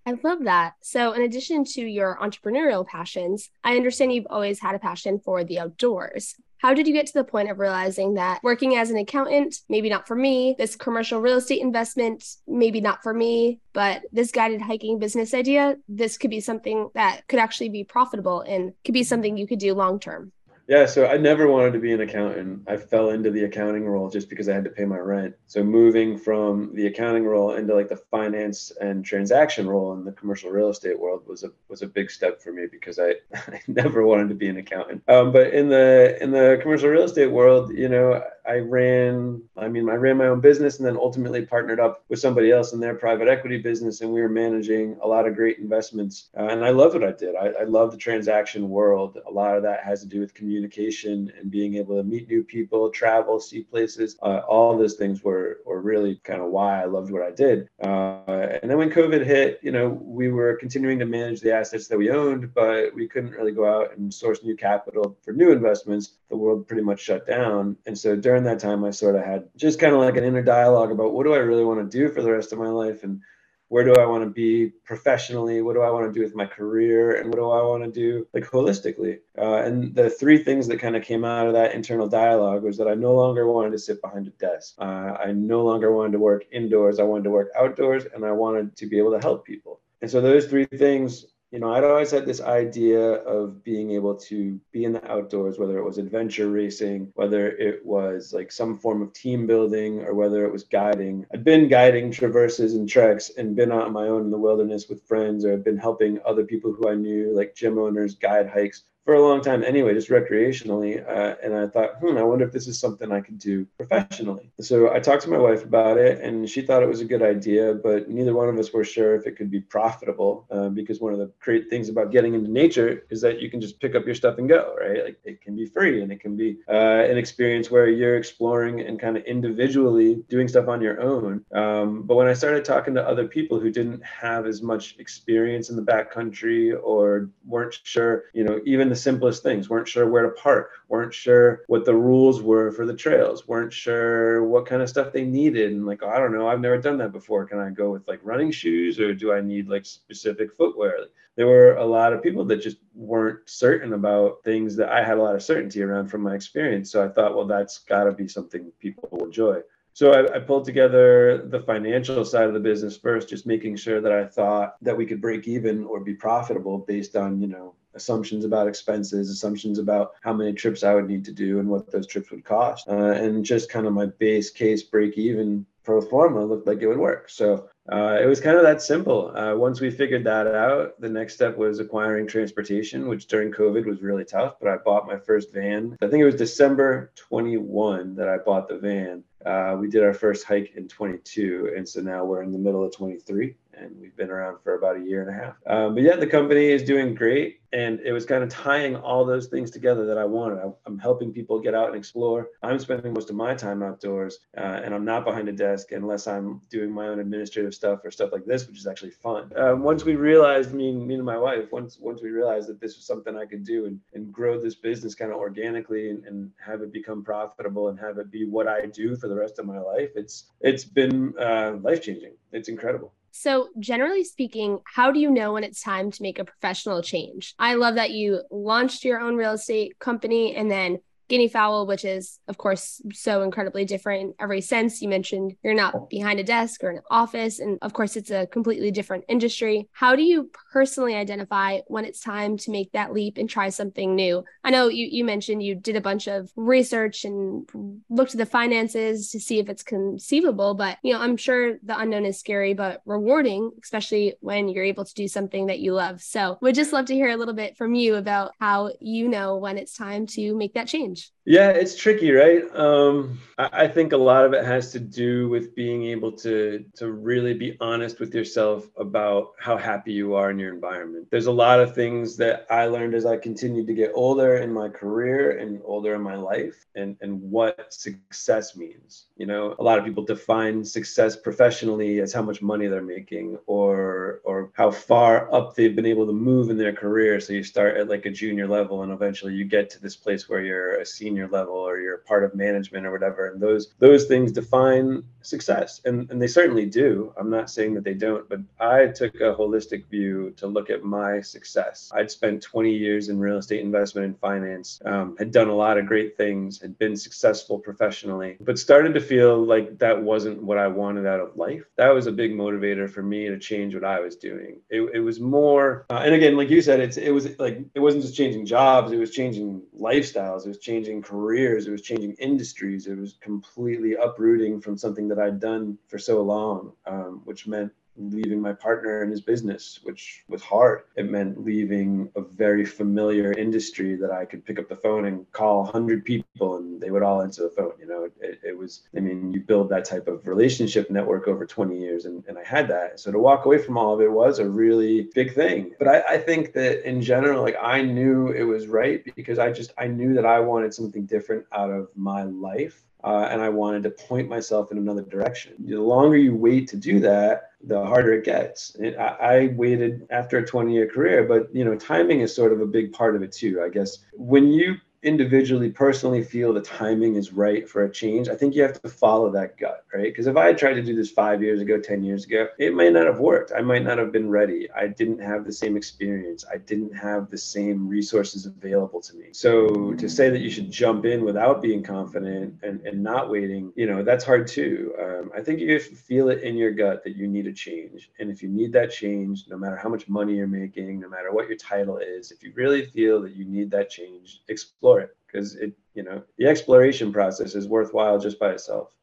I 0.07 0.15
love 0.23 0.45
that. 0.45 0.75
So, 0.79 1.11
in 1.11 1.23
addition 1.23 1.65
to 1.65 1.81
your 1.81 2.17
entrepreneurial 2.21 2.87
passions, 2.87 3.49
I 3.61 3.75
understand 3.75 4.13
you've 4.13 4.27
always 4.29 4.61
had 4.61 4.73
a 4.73 4.79
passion 4.79 5.19
for 5.19 5.43
the 5.43 5.59
outdoors. 5.59 6.35
How 6.59 6.73
did 6.73 6.87
you 6.87 6.93
get 6.93 7.07
to 7.07 7.13
the 7.13 7.23
point 7.23 7.51
of 7.51 7.59
realizing 7.59 8.15
that 8.15 8.39
working 8.43 8.75
as 8.75 8.89
an 8.89 8.97
accountant, 8.97 9.57
maybe 9.69 9.89
not 9.89 10.07
for 10.07 10.15
me, 10.15 10.55
this 10.57 10.75
commercial 10.75 11.21
real 11.21 11.37
estate 11.37 11.61
investment, 11.61 12.25
maybe 12.47 12.81
not 12.81 13.03
for 13.03 13.13
me, 13.13 13.59
but 13.73 14.03
this 14.11 14.31
guided 14.31 14.61
hiking 14.61 14.97
business 14.97 15.33
idea, 15.33 15.75
this 15.87 16.17
could 16.17 16.31
be 16.31 16.39
something 16.39 16.89
that 16.95 17.27
could 17.27 17.39
actually 17.39 17.69
be 17.69 17.83
profitable 17.83 18.41
and 18.41 18.73
could 18.83 18.93
be 18.93 19.03
something 19.03 19.37
you 19.37 19.47
could 19.47 19.59
do 19.59 19.73
long 19.73 19.99
term? 19.99 20.31
Yeah, 20.67 20.85
so 20.85 21.07
I 21.07 21.15
never 21.15 21.47
wanted 21.47 21.71
to 21.73 21.79
be 21.79 21.93
an 21.93 22.01
accountant. 22.01 22.63
I 22.67 22.75
fell 22.75 23.11
into 23.11 23.31
the 23.31 23.45
accounting 23.45 23.85
role 23.85 24.09
just 24.09 24.27
because 24.27 24.49
I 24.49 24.53
had 24.53 24.65
to 24.65 24.69
pay 24.69 24.83
my 24.83 24.97
rent. 24.97 25.33
So 25.45 25.63
moving 25.63 26.17
from 26.17 26.75
the 26.75 26.87
accounting 26.87 27.23
role 27.23 27.53
into 27.53 27.73
like 27.73 27.87
the 27.87 27.95
finance 27.95 28.73
and 28.81 29.05
transaction 29.05 29.69
role 29.69 29.93
in 29.93 30.03
the 30.03 30.11
commercial 30.11 30.51
real 30.51 30.69
estate 30.69 30.99
world 30.99 31.23
was 31.25 31.45
a 31.45 31.51
was 31.69 31.83
a 31.83 31.87
big 31.87 32.11
step 32.11 32.41
for 32.41 32.51
me 32.51 32.65
because 32.69 32.99
I, 32.99 33.15
I 33.33 33.61
never 33.69 34.05
wanted 34.05 34.27
to 34.27 34.35
be 34.35 34.49
an 34.49 34.57
accountant. 34.57 35.03
Um, 35.07 35.31
but 35.31 35.53
in 35.53 35.69
the 35.69 36.17
in 36.21 36.31
the 36.31 36.59
commercial 36.61 36.89
real 36.89 37.03
estate 37.03 37.31
world, 37.31 37.71
you 37.73 37.87
know, 37.87 38.21
I 38.47 38.59
ran, 38.59 39.41
I 39.57 39.67
mean, 39.67 39.89
I 39.89 39.95
ran 39.95 40.17
my 40.17 40.27
own 40.27 40.39
business 40.39 40.77
and 40.77 40.87
then 40.87 40.95
ultimately 40.95 41.45
partnered 41.45 41.81
up 41.81 42.05
with 42.07 42.19
somebody 42.19 42.49
else 42.51 42.71
in 42.71 42.79
their 42.79 42.95
private 42.95 43.27
equity 43.27 43.57
business. 43.57 43.99
And 43.99 44.11
we 44.11 44.21
were 44.21 44.29
managing 44.29 44.97
a 45.01 45.07
lot 45.07 45.27
of 45.27 45.35
great 45.35 45.59
investments. 45.59 46.29
Uh, 46.37 46.47
and 46.47 46.63
I 46.63 46.69
love 46.69 46.93
what 46.93 47.03
I 47.03 47.11
did. 47.11 47.35
I, 47.35 47.47
I 47.47 47.63
love 47.63 47.91
the 47.91 47.97
transaction 47.97 48.69
world. 48.69 49.17
A 49.27 49.31
lot 49.31 49.57
of 49.57 49.63
that 49.63 49.83
has 49.83 50.01
to 50.01 50.07
do 50.07 50.21
with 50.21 50.33
communication 50.57 51.31
and 51.37 51.51
being 51.51 51.75
able 51.75 51.97
to 51.97 52.03
meet 52.03 52.29
new 52.29 52.43
people, 52.43 52.89
travel, 52.89 53.39
see 53.39 53.63
places. 53.63 54.17
Uh, 54.21 54.39
all 54.47 54.77
those 54.77 54.95
things 54.95 55.23
were, 55.23 55.59
were 55.65 55.81
really 55.81 56.21
kind 56.23 56.41
of 56.41 56.49
why 56.49 56.81
I 56.81 56.85
loved 56.85 57.11
what 57.11 57.21
I 57.21 57.31
did. 57.31 57.67
Uh, 57.83 58.57
and 58.61 58.71
then 58.71 58.77
when 58.77 58.89
COVID 58.89 59.25
hit, 59.25 59.59
you 59.61 59.71
know, 59.71 59.89
we 59.89 60.29
were 60.29 60.55
continuing 60.55 60.99
to 60.99 61.05
manage 61.05 61.41
the 61.41 61.53
assets 61.53 61.87
that 61.89 61.97
we 61.97 62.09
owned, 62.09 62.53
but 62.53 62.93
we 62.93 63.07
couldn't 63.07 63.31
really 63.31 63.51
go 63.51 63.65
out 63.65 63.97
and 63.97 64.13
source 64.13 64.43
new 64.43 64.55
capital 64.55 65.17
for 65.23 65.33
new 65.33 65.51
investments. 65.51 66.13
The 66.29 66.37
world 66.37 66.67
pretty 66.67 66.83
much 66.83 67.01
shut 67.01 67.27
down. 67.27 67.75
And 67.85 67.97
so 67.97 68.15
during 68.15 68.37
during 68.37 68.45
that 68.45 68.59
time, 68.59 68.83
I 68.83 68.91
sort 68.91 69.15
of 69.15 69.23
had 69.23 69.49
just 69.55 69.79
kind 69.79 69.95
of 69.95 69.99
like 69.99 70.15
an 70.15 70.23
inner 70.23 70.43
dialogue 70.43 70.91
about 70.91 71.11
what 71.11 71.23
do 71.23 71.33
I 71.33 71.39
really 71.39 71.65
want 71.65 71.79
to 71.79 71.97
do 71.97 72.07
for 72.13 72.21
the 72.21 72.31
rest 72.31 72.53
of 72.53 72.59
my 72.59 72.67
life. 72.67 73.03
And 73.03 73.19
where 73.69 73.83
do 73.83 73.95
I 73.95 74.05
want 74.05 74.23
to 74.23 74.29
be 74.29 74.71
professionally? 74.85 75.61
What 75.61 75.73
do 75.73 75.81
I 75.81 75.89
want 75.89 76.05
to 76.05 76.17
do 76.17 76.23
with 76.23 76.35
my 76.35 76.45
career? 76.45 77.17
And 77.17 77.29
what 77.29 77.37
do 77.37 77.49
I 77.49 77.61
want 77.61 77.83
to 77.83 77.91
do 77.91 78.25
like 78.33 78.45
holistically? 78.45 79.19
Uh, 79.37 79.57
and 79.57 79.93
the 79.93 80.09
three 80.09 80.41
things 80.43 80.67
that 80.67 80.79
kind 80.79 80.95
of 80.95 81.03
came 81.03 81.25
out 81.25 81.47
of 81.47 81.53
that 81.53 81.73
internal 81.73 82.07
dialogue 82.07 82.63
was 82.63 82.77
that 82.77 82.87
I 82.87 82.93
no 82.93 83.13
longer 83.13 83.45
wanted 83.47 83.71
to 83.71 83.79
sit 83.79 84.01
behind 84.01 84.27
a 84.27 84.31
desk. 84.31 84.75
Uh, 84.79 85.17
I 85.19 85.33
no 85.33 85.63
longer 85.63 85.91
wanted 85.91 86.13
to 86.13 86.19
work 86.19 86.45
indoors. 86.51 86.99
I 86.99 87.03
wanted 87.03 87.25
to 87.25 87.29
work 87.29 87.49
outdoors 87.57 88.05
and 88.13 88.23
I 88.23 88.31
wanted 88.31 88.75
to 88.77 88.85
be 88.85 88.97
able 88.97 89.11
to 89.11 89.19
help 89.19 89.45
people. 89.45 89.81
And 90.01 90.09
so 90.09 90.21
those 90.21 90.45
three 90.45 90.65
things 90.65 91.25
you 91.51 91.59
know, 91.59 91.73
I'd 91.73 91.83
always 91.85 92.11
had 92.11 92.25
this 92.25 92.41
idea 92.41 92.99
of 92.99 93.63
being 93.63 93.91
able 93.91 94.15
to 94.15 94.59
be 94.73 94.83
in 94.83 94.91
the 94.91 95.09
outdoors, 95.09 95.57
whether 95.57 95.77
it 95.77 95.83
was 95.83 95.97
adventure 95.97 96.49
racing, 96.49 97.11
whether 97.15 97.47
it 97.47 97.85
was 97.85 98.33
like 98.33 98.51
some 98.51 98.77
form 98.77 99.01
of 99.01 99.13
team 99.13 99.47
building, 99.47 100.01
or 100.01 100.13
whether 100.13 100.45
it 100.45 100.51
was 100.51 100.63
guiding. 100.63 101.25
I'd 101.33 101.45
been 101.45 101.69
guiding 101.69 102.11
traverses 102.11 102.73
and 102.73 102.87
treks 102.87 103.31
and 103.37 103.55
been 103.55 103.71
out 103.71 103.87
on 103.87 103.93
my 103.93 104.07
own 104.07 104.25
in 104.25 104.31
the 104.31 104.37
wilderness 104.37 104.89
with 104.89 105.07
friends, 105.07 105.45
or 105.45 105.53
I'd 105.53 105.63
been 105.63 105.77
helping 105.77 106.19
other 106.25 106.43
people 106.43 106.73
who 106.73 106.89
I 106.89 106.95
knew, 106.95 107.33
like 107.33 107.55
gym 107.55 107.79
owners, 107.79 108.15
guide 108.15 108.49
hikes 108.49 108.83
for 109.07 109.13
a 109.13 109.21
long 109.21 109.41
time 109.41 109.63
anyway, 109.63 109.93
just 109.93 110.09
recreationally. 110.09 111.01
Uh, 111.07 111.37
and 111.41 111.55
I 111.55 111.65
thought, 111.67 111.91
hmm, 112.01 112.17
I 112.17 112.23
wonder 112.23 112.45
if 112.45 112.51
this 112.51 112.67
is 112.67 112.77
something 112.77 113.09
I 113.09 113.21
could 113.21 113.39
do 113.39 113.65
professionally. 113.77 114.51
So 114.59 114.93
I 114.93 114.99
talked 114.99 115.23
to 115.23 115.29
my 115.29 115.37
wife 115.37 115.63
about 115.63 115.97
it, 115.97 116.19
and 116.19 116.47
she 116.49 116.61
thought 116.61 116.83
it 116.83 116.89
was 116.89 116.99
a 116.99 117.05
good 117.05 117.21
idea, 117.21 117.73
but 117.73 118.09
neither 118.09 118.33
one 118.33 118.49
of 118.49 118.57
us 118.57 118.73
were 118.73 118.83
sure 118.83 119.15
if 119.15 119.25
it 119.25 119.37
could 119.37 119.49
be 119.49 119.61
profitable. 119.61 120.45
Uh, 120.51 120.67
because 120.67 120.99
one 120.99 121.13
of 121.13 121.19
the 121.19 121.31
great 121.39 121.69
things 121.69 121.87
about 121.87 122.11
getting 122.11 122.33
into 122.33 122.51
nature 122.51 123.05
is 123.09 123.21
that 123.21 123.39
you 123.39 123.49
can 123.49 123.61
just 123.61 123.79
pick 123.79 123.95
up 123.95 124.05
your 124.05 124.13
stuff 124.13 124.39
and 124.39 124.49
go, 124.49 124.75
right? 124.77 125.05
Like 125.05 125.19
it 125.23 125.41
can 125.41 125.55
be 125.55 125.67
free, 125.67 126.01
and 126.01 126.11
it 126.11 126.19
can 126.19 126.35
be 126.35 126.57
uh, 126.67 127.07
an 127.09 127.17
experience 127.17 127.71
where 127.71 127.87
you're 127.87 128.17
exploring 128.17 128.81
and 128.81 128.99
kind 128.99 129.15
of 129.15 129.23
individually 129.23 130.21
doing 130.27 130.49
stuff 130.49 130.67
on 130.67 130.81
your 130.81 130.99
own. 130.99 131.45
Um, 131.53 132.01
but 132.01 132.15
when 132.15 132.27
I 132.27 132.33
started 132.33 132.65
talking 132.65 132.93
to 132.95 133.07
other 133.07 133.25
people 133.25 133.57
who 133.57 133.71
didn't 133.71 134.03
have 134.03 134.45
as 134.45 134.61
much 134.61 134.97
experience 134.99 135.69
in 135.69 135.77
the 135.77 135.81
backcountry 135.81 136.77
or 136.83 137.29
weren't 137.45 137.79
sure, 137.83 138.25
you 138.33 138.43
know, 138.43 138.59
even 138.65 138.89
the 138.89 138.96
simplest 138.97 139.43
things. 139.43 139.69
Weren't 139.69 139.87
sure 139.87 140.09
where 140.09 140.23
to 140.23 140.29
park. 140.29 140.71
Weren't 140.89 141.13
sure 141.13 141.63
what 141.67 141.85
the 141.85 141.95
rules 141.95 142.41
were 142.41 142.71
for 142.71 142.85
the 142.85 142.95
trails. 142.95 143.47
Weren't 143.47 143.73
sure 143.73 144.43
what 144.45 144.65
kind 144.65 144.81
of 144.81 144.89
stuff 144.89 145.13
they 145.13 145.25
needed. 145.25 145.71
And 145.71 145.85
like 145.85 146.01
oh, 146.03 146.09
i 146.09 146.17
don't 146.17 146.33
know. 146.33 146.47
I've 146.47 146.59
never 146.59 146.77
done 146.77 146.97
that 146.97 147.11
before. 147.11 147.45
Can 147.45 147.59
i 147.59 147.69
go 147.69 147.91
with 147.91 148.07
like 148.07 148.19
running 148.23 148.51
shoes 148.51 148.99
or 148.99 149.13
do 149.13 149.33
i 149.33 149.41
need 149.41 149.69
like 149.69 149.85
specific 149.85 150.53
footwear? 150.55 151.05
There 151.35 151.47
were 151.47 151.75
a 151.75 151.85
lot 151.85 152.13
of 152.13 152.23
people 152.23 152.45
that 152.45 152.61
just 152.61 152.77
weren't 152.95 153.47
certain 153.47 153.93
about 153.93 154.43
things 154.43 154.75
that 154.75 154.89
i 154.89 155.03
had 155.03 155.17
a 155.17 155.21
lot 155.21 155.35
of 155.35 155.43
certainty 155.43 155.83
around 155.83 156.07
from 156.07 156.21
my 156.21 156.35
experience. 156.35 156.91
So 156.91 157.03
i 157.03 157.07
thought 157.07 157.35
well 157.35 157.45
that's 157.45 157.79
got 157.79 158.05
to 158.05 158.11
be 158.11 158.27
something 158.27 158.71
people 158.79 159.07
will 159.11 159.25
enjoy. 159.25 159.61
So 159.97 160.11
I, 160.11 160.35
I, 160.35 160.39
pulled 160.39 160.63
together 160.63 161.47
the 161.47 161.61
financial 161.61 162.23
side 162.23 162.47
of 162.47 162.53
the 162.53 162.59
business 162.59 162.95
first, 162.95 163.27
just 163.27 163.47
making 163.47 163.77
sure 163.77 163.99
that 163.99 164.11
I 164.11 164.25
thought 164.25 164.75
that 164.83 164.95
we 164.95 165.07
could 165.07 165.19
break 165.19 165.47
even 165.47 165.85
or 165.85 165.99
be 165.99 166.13
profitable 166.13 166.77
based 166.77 167.15
on, 167.15 167.41
you 167.41 167.47
know, 167.47 167.73
assumptions 167.97 168.45
about 168.45 168.67
expenses, 168.67 169.29
assumptions 169.29 169.79
about 169.79 170.13
how 170.21 170.33
many 170.33 170.53
trips 170.53 170.83
I 170.83 170.95
would 170.95 171.07
need 171.07 171.25
to 171.25 171.33
do 171.33 171.59
and 171.59 171.67
what 171.67 171.91
those 171.91 172.07
trips 172.07 172.31
would 172.31 172.45
cost. 172.45 172.87
Uh, 172.87 173.11
and 173.11 173.43
just 173.43 173.69
kind 173.69 173.85
of 173.85 173.93
my 173.93 174.05
base 174.05 174.49
case 174.49 174.83
break 174.83 175.17
even 175.17 175.65
pro 175.83 176.01
forma 176.01 176.43
looked 176.43 176.67
like 176.67 176.81
it 176.81 176.87
would 176.87 176.97
work. 176.97 177.29
So 177.29 177.69
uh, 177.89 178.17
it 178.21 178.25
was 178.25 178.41
kind 178.41 178.57
of 178.57 178.63
that 178.63 178.81
simple. 178.81 179.35
Uh, 179.35 179.55
once 179.55 179.79
we 179.79 179.89
figured 179.89 180.25
that 180.25 180.45
out, 180.45 180.99
the 180.99 181.09
next 181.09 181.35
step 181.35 181.57
was 181.57 181.79
acquiring 181.79 182.27
transportation, 182.27 183.07
which 183.07 183.27
during 183.27 183.53
COVID 183.53 183.85
was 183.85 184.01
really 184.01 184.25
tough. 184.25 184.55
But 184.59 184.69
I 184.69 184.77
bought 184.77 185.07
my 185.07 185.17
first 185.17 185.53
van. 185.53 185.95
I 186.01 186.07
think 186.07 186.21
it 186.21 186.25
was 186.25 186.35
December 186.35 187.13
21 187.15 188.15
that 188.15 188.27
I 188.27 188.37
bought 188.37 188.67
the 188.67 188.77
van. 188.77 189.23
Uh, 189.45 189.77
we 189.79 189.87
did 189.87 190.03
our 190.03 190.13
first 190.13 190.45
hike 190.45 190.73
in 190.75 190.89
22, 190.89 191.73
and 191.77 191.87
so 191.87 192.01
now 192.01 192.25
we're 192.25 192.43
in 192.43 192.51
the 192.51 192.57
middle 192.57 192.83
of 192.83 192.93
23 192.93 193.55
and 193.79 193.95
we've 193.99 194.15
been 194.15 194.29
around 194.29 194.57
for 194.63 194.75
about 194.75 194.97
a 194.97 194.99
year 194.99 195.21
and 195.21 195.29
a 195.29 195.33
half. 195.33 195.55
Um, 195.67 195.95
but 195.95 196.03
yeah, 196.03 196.15
the 196.15 196.27
company 196.27 196.67
is 196.67 196.83
doing 196.83 197.15
great. 197.15 197.61
And 197.73 197.99
it 197.99 198.13
was 198.13 198.25
kind 198.25 198.43
of 198.43 198.49
tying 198.49 198.95
all 198.95 199.25
those 199.25 199.47
things 199.47 199.71
together 199.71 200.05
that 200.05 200.17
I 200.17 200.23
wanted. 200.23 200.59
I, 200.59 200.89
am 200.89 200.97
helping 200.97 201.33
people 201.33 201.59
get 201.59 201.75
out 201.75 201.87
and 201.87 201.97
explore. 201.97 202.47
I'm 202.63 202.79
spending 202.79 203.13
most 203.13 203.29
of 203.29 203.35
my 203.35 203.55
time 203.55 203.83
outdoors, 203.83 204.39
uh, 204.57 204.61
and 204.61 204.95
I'm 204.95 205.03
not 205.03 205.25
behind 205.25 205.49
a 205.49 205.51
desk 205.51 205.91
unless 205.91 206.27
I'm 206.27 206.61
doing 206.69 206.91
my 206.91 207.07
own 207.07 207.19
administrative 207.19 207.73
stuff 207.73 207.99
or 208.05 208.11
stuff 208.11 208.31
like 208.31 208.45
this, 208.45 208.67
which 208.67 208.77
is 208.77 208.87
actually 208.87 209.11
fun. 209.11 209.51
Um, 209.57 209.83
once 209.83 210.05
we 210.05 210.15
realized, 210.15 210.73
me, 210.73 210.93
me 210.93 211.15
and 211.15 211.25
my 211.25 211.37
wife, 211.37 211.69
once 211.73 211.97
once 211.99 212.21
we 212.21 212.29
realized 212.29 212.69
that 212.69 212.79
this 212.79 212.95
was 212.95 213.05
something 213.05 213.35
I 213.35 213.45
could 213.45 213.65
do 213.65 213.85
and, 213.85 213.99
and 214.13 214.31
grow 214.31 214.57
this 214.57 214.75
business 214.75 215.13
kind 215.13 215.31
of 215.31 215.37
organically 215.37 216.09
and, 216.09 216.23
and 216.23 216.51
have 216.65 216.81
it 216.81 216.93
become 216.93 217.21
profitable 217.21 217.89
and 217.89 217.99
have 217.99 218.17
it 218.17 218.31
be 218.31 218.45
what 218.45 218.69
I 218.69 218.85
do 218.85 219.17
for 219.17 219.27
the 219.27 219.35
rest 219.35 219.59
of 219.59 219.65
my 219.65 219.79
life, 219.79 220.11
it's 220.15 220.45
it's 220.61 220.85
been 220.85 221.33
uh, 221.37 221.73
life 221.81 222.01
changing. 222.01 222.31
It's 222.53 222.69
incredible. 222.69 223.11
So, 223.39 223.69
generally 223.77 224.23
speaking, 224.23 224.79
how 224.83 225.11
do 225.11 225.19
you 225.19 225.29
know 225.29 225.53
when 225.53 225.63
it's 225.63 225.79
time 225.79 226.09
to 226.09 226.23
make 226.23 226.39
a 226.39 226.45
professional 226.45 227.03
change? 227.03 227.53
I 227.59 227.75
love 227.75 227.93
that 227.93 228.09
you 228.09 228.41
launched 228.49 229.05
your 229.05 229.19
own 229.19 229.35
real 229.35 229.51
estate 229.51 229.99
company 229.99 230.55
and 230.55 230.71
then 230.71 230.97
Guinea 231.29 231.49
Fowl, 231.49 231.85
which 231.85 232.05
is, 232.05 232.39
of 232.47 232.57
course, 232.57 233.01
so 233.11 233.41
incredibly 233.41 233.83
different 233.85 234.21
in 234.21 234.33
every 234.39 234.61
sense. 234.61 235.01
You 235.01 235.09
mentioned 235.09 235.55
you're 235.61 235.73
not 235.73 236.09
behind 236.09 236.39
a 236.39 236.43
desk 236.43 236.83
or 236.83 236.89
an 236.89 237.01
office. 237.11 237.59
And 237.59 237.77
of 237.81 237.93
course, 237.93 238.15
it's 238.15 238.31
a 238.31 238.47
completely 238.47 238.91
different 238.91 239.25
industry. 239.27 239.89
How 239.91 240.15
do 240.15 240.23
you 240.23 240.49
personally 240.71 241.15
identify 241.15 241.79
when 241.87 242.05
it's 242.05 242.21
time 242.21 242.57
to 242.57 242.71
make 242.71 242.91
that 242.93 243.13
leap 243.13 243.37
and 243.37 243.49
try 243.49 243.69
something 243.69 244.15
new? 244.15 244.43
I 244.63 244.69
know 244.69 244.87
you, 244.87 245.07
you 245.09 245.25
mentioned 245.25 245.63
you 245.63 245.75
did 245.75 245.97
a 245.97 246.01
bunch 246.01 246.27
of 246.27 246.49
research 246.55 247.25
and 247.25 247.67
looked 248.09 248.31
at 248.31 248.37
the 248.37 248.45
finances 248.45 249.31
to 249.31 249.39
see 249.39 249.59
if 249.59 249.69
it's 249.69 249.83
conceivable, 249.83 250.75
but 250.75 250.97
you 251.03 251.13
know, 251.13 251.19
I'm 251.19 251.37
sure 251.37 251.77
the 251.83 251.99
unknown 251.99 252.25
is 252.25 252.39
scary, 252.39 252.73
but 252.73 253.01
rewarding, 253.05 253.71
especially 253.83 254.35
when 254.39 254.69
you're 254.69 254.83
able 254.83 255.03
to 255.03 255.13
do 255.13 255.27
something 255.27 255.67
that 255.67 255.79
you 255.79 255.93
love. 255.93 256.21
So 256.21 256.57
we'd 256.61 256.75
just 256.75 256.93
love 256.93 257.05
to 257.07 257.13
hear 257.13 257.29
a 257.29 257.37
little 257.37 257.53
bit 257.53 257.75
from 257.75 257.95
you 257.95 258.15
about 258.15 258.53
how 258.59 258.91
you 259.01 259.27
know 259.27 259.57
when 259.57 259.77
it's 259.77 259.97
time 259.97 260.25
to 260.27 260.55
make 260.55 260.73
that 260.75 260.87
change 260.87 261.16
change. 261.17 261.36
Yeah, 261.49 261.69
it's 261.69 261.95
tricky, 261.95 262.31
right? 262.31 262.63
Um, 262.75 263.39
I, 263.57 263.69
I 263.83 263.87
think 263.87 264.11
a 264.11 264.17
lot 264.17 264.43
of 264.43 264.51
it 264.51 264.65
has 264.65 264.91
to 264.91 264.99
do 264.99 265.47
with 265.47 265.73
being 265.75 266.03
able 266.03 266.33
to 266.43 266.83
to 266.95 267.13
really 267.13 267.53
be 267.53 267.77
honest 267.79 268.19
with 268.19 268.35
yourself 268.35 268.85
about 268.97 269.53
how 269.57 269.77
happy 269.77 270.11
you 270.11 270.35
are 270.35 270.51
in 270.51 270.59
your 270.59 270.73
environment. 270.73 271.29
There's 271.31 271.45
a 271.45 271.51
lot 271.53 271.79
of 271.79 271.95
things 271.95 272.35
that 272.35 272.67
I 272.69 272.87
learned 272.87 273.15
as 273.15 273.25
I 273.25 273.37
continued 273.37 273.87
to 273.87 273.93
get 273.93 274.11
older 274.13 274.57
in 274.57 274.73
my 274.73 274.89
career 274.89 275.57
and 275.59 275.79
older 275.85 276.15
in 276.15 276.21
my 276.21 276.35
life, 276.35 276.85
and 276.95 277.15
and 277.21 277.41
what 277.41 277.93
success 277.93 278.75
means. 278.75 279.27
You 279.37 279.45
know, 279.45 279.73
a 279.79 279.83
lot 279.83 279.99
of 279.99 280.03
people 280.03 280.25
define 280.25 280.83
success 280.83 281.37
professionally 281.37 282.19
as 282.19 282.33
how 282.33 282.41
much 282.41 282.61
money 282.61 282.87
they're 282.87 283.01
making, 283.01 283.57
or 283.67 284.41
or 284.43 284.69
how 284.73 284.91
far 284.91 285.49
up 285.55 285.75
they've 285.75 285.95
been 285.95 286.05
able 286.05 286.25
to 286.25 286.33
move 286.33 286.69
in 286.69 286.77
their 286.77 286.93
career. 286.93 287.39
So 287.39 287.53
you 287.53 287.63
start 287.63 287.95
at 287.95 288.09
like 288.09 288.25
a 288.25 288.31
junior 288.31 288.67
level, 288.67 289.03
and 289.03 289.13
eventually 289.13 289.53
you 289.53 289.63
get 289.63 289.89
to 289.91 290.01
this 290.01 290.17
place 290.17 290.49
where 290.49 290.61
you're 290.61 290.99
a 290.99 291.05
senior 291.05 291.36
level 291.45 291.75
or 291.75 291.99
you're 291.99 292.17
part 292.19 292.43
of 292.43 292.55
management 292.55 293.05
or 293.05 293.11
whatever 293.11 293.47
and 293.47 293.61
those 293.61 293.93
those 293.99 294.25
things 294.25 294.51
define 294.51 295.23
success. 295.41 296.01
And, 296.05 296.29
and 296.29 296.41
they 296.41 296.47
certainly 296.47 296.85
do. 296.85 297.33
I'm 297.37 297.49
not 297.49 297.69
saying 297.69 297.93
that 297.95 298.03
they 298.03 298.13
don't 298.13 298.47
but 298.49 298.59
i 298.79 299.07
took 299.07 299.35
a 299.35 299.55
holistic 299.55 300.05
view 300.07 300.53
to 300.57 300.67
look 300.67 300.89
at 300.89 301.03
my 301.03 301.41
success. 301.41 302.11
I'd 302.13 302.31
spent 302.31 302.61
20 302.61 302.91
years 302.91 303.29
in 303.29 303.39
real 303.39 303.57
estate 303.57 303.81
investment 303.81 304.25
and 304.25 304.39
finance 304.39 304.99
um, 305.05 305.35
had 305.37 305.51
done 305.51 305.69
a 305.69 305.75
lot 305.75 305.97
of 305.97 306.05
great 306.05 306.37
things 306.37 306.81
had 306.81 306.97
been 306.97 307.15
successful 307.15 307.79
professionally 307.79 308.57
but 308.61 308.79
started 308.79 309.13
to 309.13 309.21
feel 309.21 309.63
like 309.63 309.97
that 309.99 310.21
wasn't 310.21 310.61
what 310.61 310.77
i 310.77 310.87
wanted 310.87 311.25
out 311.25 311.39
of 311.39 311.55
life. 311.55 311.83
That 311.97 312.13
was 312.13 312.27
a 312.27 312.31
big 312.31 312.51
motivator 312.53 313.09
for 313.09 313.23
me 313.23 313.47
to 313.47 313.57
change 313.57 313.93
what 313.93 314.03
i 314.03 314.19
was 314.19 314.35
doing. 314.35 314.81
It, 314.89 315.01
it 315.13 315.19
was 315.19 315.39
more 315.39 316.05
uh, 316.09 316.21
and 316.23 316.33
again 316.33 316.57
like 316.57 316.69
you 316.69 316.81
said 316.81 316.99
it's 316.99 317.17
it 317.17 317.31
was 317.31 317.57
like 317.59 317.79
it 317.93 317.99
wasn't 317.99 318.23
just 318.23 318.35
changing 318.35 318.65
jobs 318.65 319.11
it 319.11 319.17
was 319.17 319.31
changing 319.31 319.81
lifestyles 319.99 320.65
it 320.65 320.69
was 320.69 320.79
changing 320.79 321.21
careers 321.27 321.87
it 321.87 321.91
was 321.91 322.01
changing 322.01 322.33
industries 322.39 323.05
it 323.05 323.17
was 323.17 323.37
completely 323.41 324.13
uprooting 324.15 324.79
from 324.79 324.97
something 324.97 325.27
that 325.27 325.37
I'd 325.39 325.59
done 325.59 325.97
for 326.07 326.17
so 326.17 326.41
long, 326.41 326.93
um, 327.05 327.41
which 327.43 327.67
meant 327.67 327.91
leaving 328.17 328.61
my 328.61 328.73
partner 328.73 329.21
and 329.21 329.31
his 329.31 329.41
business, 329.41 329.99
which 330.03 330.43
was 330.47 330.61
hard. 330.61 331.03
It 331.15 331.29
meant 331.29 331.63
leaving 331.63 332.29
a 332.35 332.41
very 332.41 332.85
familiar 332.85 333.51
industry 333.53 334.15
that 334.15 334.31
I 334.31 334.45
could 334.45 334.65
pick 334.65 334.79
up 334.79 334.89
the 334.89 334.95
phone 334.95 335.25
and 335.25 335.49
call 335.51 335.83
100 335.83 336.25
people 336.25 336.77
and 336.77 336.99
they 337.01 337.11
would 337.11 337.23
all 337.23 337.41
answer 337.41 337.63
the 337.63 337.69
phone. 337.69 337.93
You 337.99 338.07
know, 338.07 338.29
it, 338.41 338.59
it 338.63 338.77
was, 338.77 339.03
I 339.15 339.19
mean, 339.19 339.53
you 339.53 339.61
build 339.61 339.89
that 339.89 340.05
type 340.05 340.27
of 340.27 340.47
relationship 340.47 341.09
network 341.09 341.47
over 341.47 341.65
20 341.65 341.97
years 341.97 342.25
and, 342.25 342.43
and 342.47 342.57
I 342.57 342.63
had 342.63 342.87
that. 342.89 343.19
So 343.19 343.31
to 343.31 343.39
walk 343.39 343.65
away 343.65 343.77
from 343.77 343.97
all 343.97 344.13
of 344.13 344.21
it 344.21 344.31
was 344.31 344.59
a 344.59 344.67
really 344.67 345.29
big 345.33 345.53
thing. 345.53 345.93
But 345.99 346.07
I, 346.07 346.21
I 346.21 346.37
think 346.37 346.73
that 346.73 347.07
in 347.07 347.21
general, 347.21 347.61
like 347.61 347.77
I 347.81 348.01
knew 348.01 348.49
it 348.49 348.63
was 348.63 348.87
right 348.87 349.23
because 349.35 349.59
I 349.59 349.71
just, 349.71 349.93
I 349.97 350.07
knew 350.07 350.33
that 350.33 350.45
I 350.45 350.59
wanted 350.59 350.93
something 350.93 351.25
different 351.25 351.65
out 351.71 351.89
of 351.89 352.09
my 352.15 352.43
life 352.43 353.06
uh, 353.23 353.47
and 353.49 353.61
I 353.61 353.69
wanted 353.69 354.03
to 354.03 354.11
point 354.11 354.47
myself 354.47 354.91
in 354.91 354.97
another 354.97 355.23
direction. 355.23 355.73
The 355.79 355.95
longer 355.95 356.37
you 356.37 356.55
wait 356.55 356.87
to 356.89 356.97
do 356.97 357.19
that, 357.21 357.71
the 357.83 358.03
harder 358.05 358.33
it 358.33 358.45
gets. 358.45 358.95
It, 358.95 359.17
I, 359.17 359.27
I, 359.27 359.67
waited 359.75 360.27
after 360.29 360.57
a 360.57 360.65
20 360.65 360.93
year 360.93 361.07
career, 361.07 361.43
but 361.43 361.73
you 361.73 361.83
know, 361.83 361.95
timing 361.95 362.41
is 362.41 362.55
sort 362.55 362.73
of 362.73 362.81
a 362.81 362.85
big 362.85 363.13
part 363.13 363.35
of 363.35 363.41
it 363.43 363.51
too. 363.51 363.81
I 363.83 363.89
guess 363.89 364.19
when 364.33 364.67
you 364.67 364.95
individually, 365.23 365.89
personally 365.89 366.43
feel 366.43 366.73
the 366.73 366.81
timing 366.81 367.35
is 367.35 367.51
right 367.51 367.89
for 367.89 368.03
a 368.03 368.11
change, 368.11 368.49
I 368.49 368.55
think 368.55 368.75
you 368.75 368.83
have 368.83 369.01
to 369.01 369.09
follow 369.09 369.51
that 369.51 369.77
gut, 369.77 370.05
right? 370.13 370.23
Because 370.23 370.47
if 370.47 370.55
I 370.55 370.67
had 370.67 370.77
tried 370.77 370.93
to 370.93 371.01
do 371.01 371.15
this 371.15 371.31
five 371.31 371.61
years 371.61 371.81
ago, 371.81 371.99
10 371.99 372.23
years 372.23 372.45
ago, 372.45 372.67
it 372.77 372.93
might 372.93 373.13
not 373.13 373.25
have 373.25 373.39
worked. 373.39 373.71
I 373.75 373.81
might 373.81 374.03
not 374.03 374.17
have 374.19 374.31
been 374.31 374.49
ready. 374.49 374.87
I 374.91 375.07
didn't 375.07 375.39
have 375.39 375.65
the 375.65 375.73
same 375.73 375.97
experience. 375.97 376.65
I 376.71 376.77
didn't 376.77 377.15
have 377.15 377.49
the 377.49 377.57
same 377.57 378.07
resources 378.07 378.65
available 378.65 379.21
to 379.21 379.35
me. 379.35 379.47
So 379.51 380.13
to 380.13 380.29
say 380.29 380.49
that 380.49 380.59
you 380.59 380.69
should 380.69 380.91
jump 380.91 381.25
in 381.25 381.43
without 381.43 381.81
being 381.81 382.03
confident 382.03 382.75
and, 382.83 383.01
and 383.01 383.23
not 383.23 383.49
waiting, 383.49 383.91
you 383.95 384.05
know, 384.05 384.23
that's 384.23 384.45
hard 384.45 384.67
too. 384.67 385.13
Um, 385.21 385.51
I 385.55 385.61
think 385.61 385.79
you 385.79 385.99
feel 385.99 386.49
it 386.49 386.61
in 386.61 386.77
your 386.77 386.91
gut 386.91 387.23
that 387.23 387.35
you 387.35 387.47
need 387.47 387.67
a 387.67 387.73
change. 387.73 388.29
And 388.39 388.51
if 388.51 388.61
you 388.61 388.69
need 388.69 388.93
that 388.93 389.11
change, 389.11 389.65
no 389.67 389.77
matter 389.77 389.95
how 389.95 390.09
much 390.09 390.29
money 390.29 390.55
you're 390.55 390.67
making, 390.67 391.19
no 391.19 391.29
matter 391.29 391.51
what 391.51 391.67
your 391.67 391.77
title 391.77 392.17
is, 392.17 392.51
if 392.51 392.63
you 392.63 392.71
really 392.75 393.05
feel 393.05 393.41
that 393.41 393.55
you 393.55 393.65
need 393.65 393.89
that 393.91 394.09
change, 394.09 394.61
explore 394.67 395.16
it 395.19 395.35
because 395.45 395.75
it, 395.75 395.93
you 396.13 396.23
know, 396.23 396.43
the 396.57 396.67
exploration 396.67 397.31
process 397.31 397.75
is 397.75 397.87
worthwhile 397.87 398.39
just 398.39 398.59
by 398.59 398.71
itself. 398.71 399.13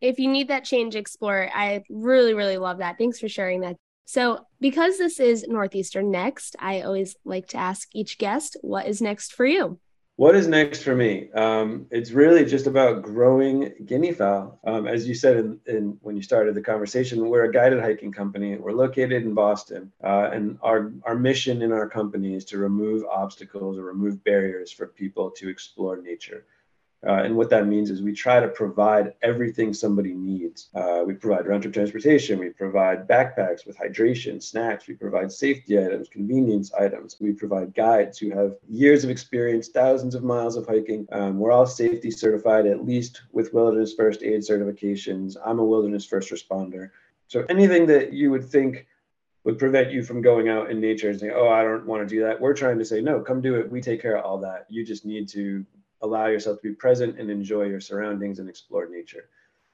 If 0.00 0.18
you 0.18 0.28
need 0.28 0.48
that 0.48 0.64
change, 0.64 0.96
explore. 0.96 1.48
I 1.54 1.84
really, 1.88 2.34
really 2.34 2.58
love 2.58 2.78
that. 2.78 2.98
Thanks 2.98 3.20
for 3.20 3.28
sharing 3.28 3.60
that. 3.60 3.76
So, 4.04 4.40
because 4.60 4.98
this 4.98 5.20
is 5.20 5.46
Northeastern 5.48 6.10
Next, 6.10 6.56
I 6.58 6.82
always 6.82 7.14
like 7.24 7.46
to 7.48 7.56
ask 7.56 7.88
each 7.94 8.18
guest, 8.18 8.56
what 8.60 8.86
is 8.86 9.00
next 9.00 9.32
for 9.32 9.46
you? 9.46 9.78
What 10.22 10.36
is 10.36 10.46
next 10.46 10.84
for 10.84 10.94
me? 10.94 11.32
Um, 11.32 11.86
it's 11.90 12.12
really 12.12 12.44
just 12.44 12.68
about 12.68 13.02
growing 13.02 13.72
guinea 13.84 14.12
fowl. 14.12 14.60
Um, 14.62 14.86
as 14.86 15.08
you 15.08 15.16
said 15.16 15.36
in, 15.36 15.58
in, 15.66 15.98
when 16.00 16.14
you 16.14 16.22
started 16.22 16.54
the 16.54 16.62
conversation, 16.62 17.28
we're 17.28 17.46
a 17.46 17.52
guided 17.52 17.80
hiking 17.80 18.12
company. 18.12 18.54
We're 18.54 18.70
located 18.70 19.24
in 19.24 19.34
Boston, 19.34 19.90
uh, 20.00 20.30
and 20.32 20.60
our 20.62 20.92
our 21.02 21.16
mission 21.16 21.60
in 21.60 21.72
our 21.72 21.88
company 21.88 22.36
is 22.36 22.44
to 22.44 22.58
remove 22.58 23.04
obstacles 23.04 23.76
or 23.76 23.82
remove 23.82 24.22
barriers 24.22 24.70
for 24.70 24.86
people 24.86 25.32
to 25.38 25.48
explore 25.48 26.00
nature. 26.00 26.44
Uh, 27.04 27.24
and 27.24 27.34
what 27.34 27.50
that 27.50 27.66
means 27.66 27.90
is 27.90 28.00
we 28.00 28.12
try 28.12 28.38
to 28.38 28.46
provide 28.46 29.12
everything 29.22 29.74
somebody 29.74 30.14
needs. 30.14 30.68
Uh, 30.74 31.02
we 31.04 31.14
provide 31.14 31.46
rental 31.46 31.70
transportation, 31.72 32.38
we 32.38 32.50
provide 32.50 33.08
backpacks 33.08 33.66
with 33.66 33.76
hydration, 33.76 34.40
snacks, 34.40 34.86
we 34.86 34.94
provide 34.94 35.32
safety 35.32 35.76
items, 35.76 36.08
convenience 36.08 36.72
items, 36.74 37.16
we 37.20 37.32
provide 37.32 37.74
guides 37.74 38.18
who 38.18 38.30
have 38.30 38.54
years 38.68 39.02
of 39.02 39.10
experience, 39.10 39.68
thousands 39.68 40.14
of 40.14 40.22
miles 40.22 40.56
of 40.56 40.64
hiking. 40.66 41.06
Um, 41.10 41.40
we're 41.40 41.50
all 41.50 41.66
safety 41.66 42.10
certified, 42.10 42.66
at 42.66 42.84
least 42.84 43.22
with 43.32 43.52
wilderness 43.52 43.94
first 43.94 44.22
aid 44.22 44.42
certifications. 44.42 45.36
I'm 45.44 45.58
a 45.58 45.64
wilderness 45.64 46.06
first 46.06 46.30
responder. 46.30 46.90
So 47.26 47.44
anything 47.48 47.86
that 47.86 48.12
you 48.12 48.30
would 48.30 48.44
think 48.44 48.86
would 49.44 49.58
prevent 49.58 49.90
you 49.90 50.04
from 50.04 50.22
going 50.22 50.48
out 50.48 50.70
in 50.70 50.80
nature 50.80 51.10
and 51.10 51.18
saying, 51.18 51.32
oh, 51.34 51.48
I 51.48 51.64
don't 51.64 51.84
want 51.84 52.08
to 52.08 52.14
do 52.14 52.22
that. 52.22 52.40
We're 52.40 52.54
trying 52.54 52.78
to 52.78 52.84
say, 52.84 53.00
no, 53.00 53.20
come 53.20 53.40
do 53.40 53.56
it. 53.56 53.68
We 53.68 53.80
take 53.80 54.00
care 54.00 54.16
of 54.16 54.24
all 54.24 54.38
that. 54.38 54.66
You 54.68 54.84
just 54.84 55.04
need 55.04 55.28
to 55.30 55.66
allow 56.02 56.26
yourself 56.26 56.60
to 56.60 56.68
be 56.68 56.74
present 56.74 57.18
and 57.18 57.30
enjoy 57.30 57.64
your 57.64 57.80
surroundings 57.80 58.38
and 58.38 58.48
explore 58.48 58.88
nature. 58.88 59.28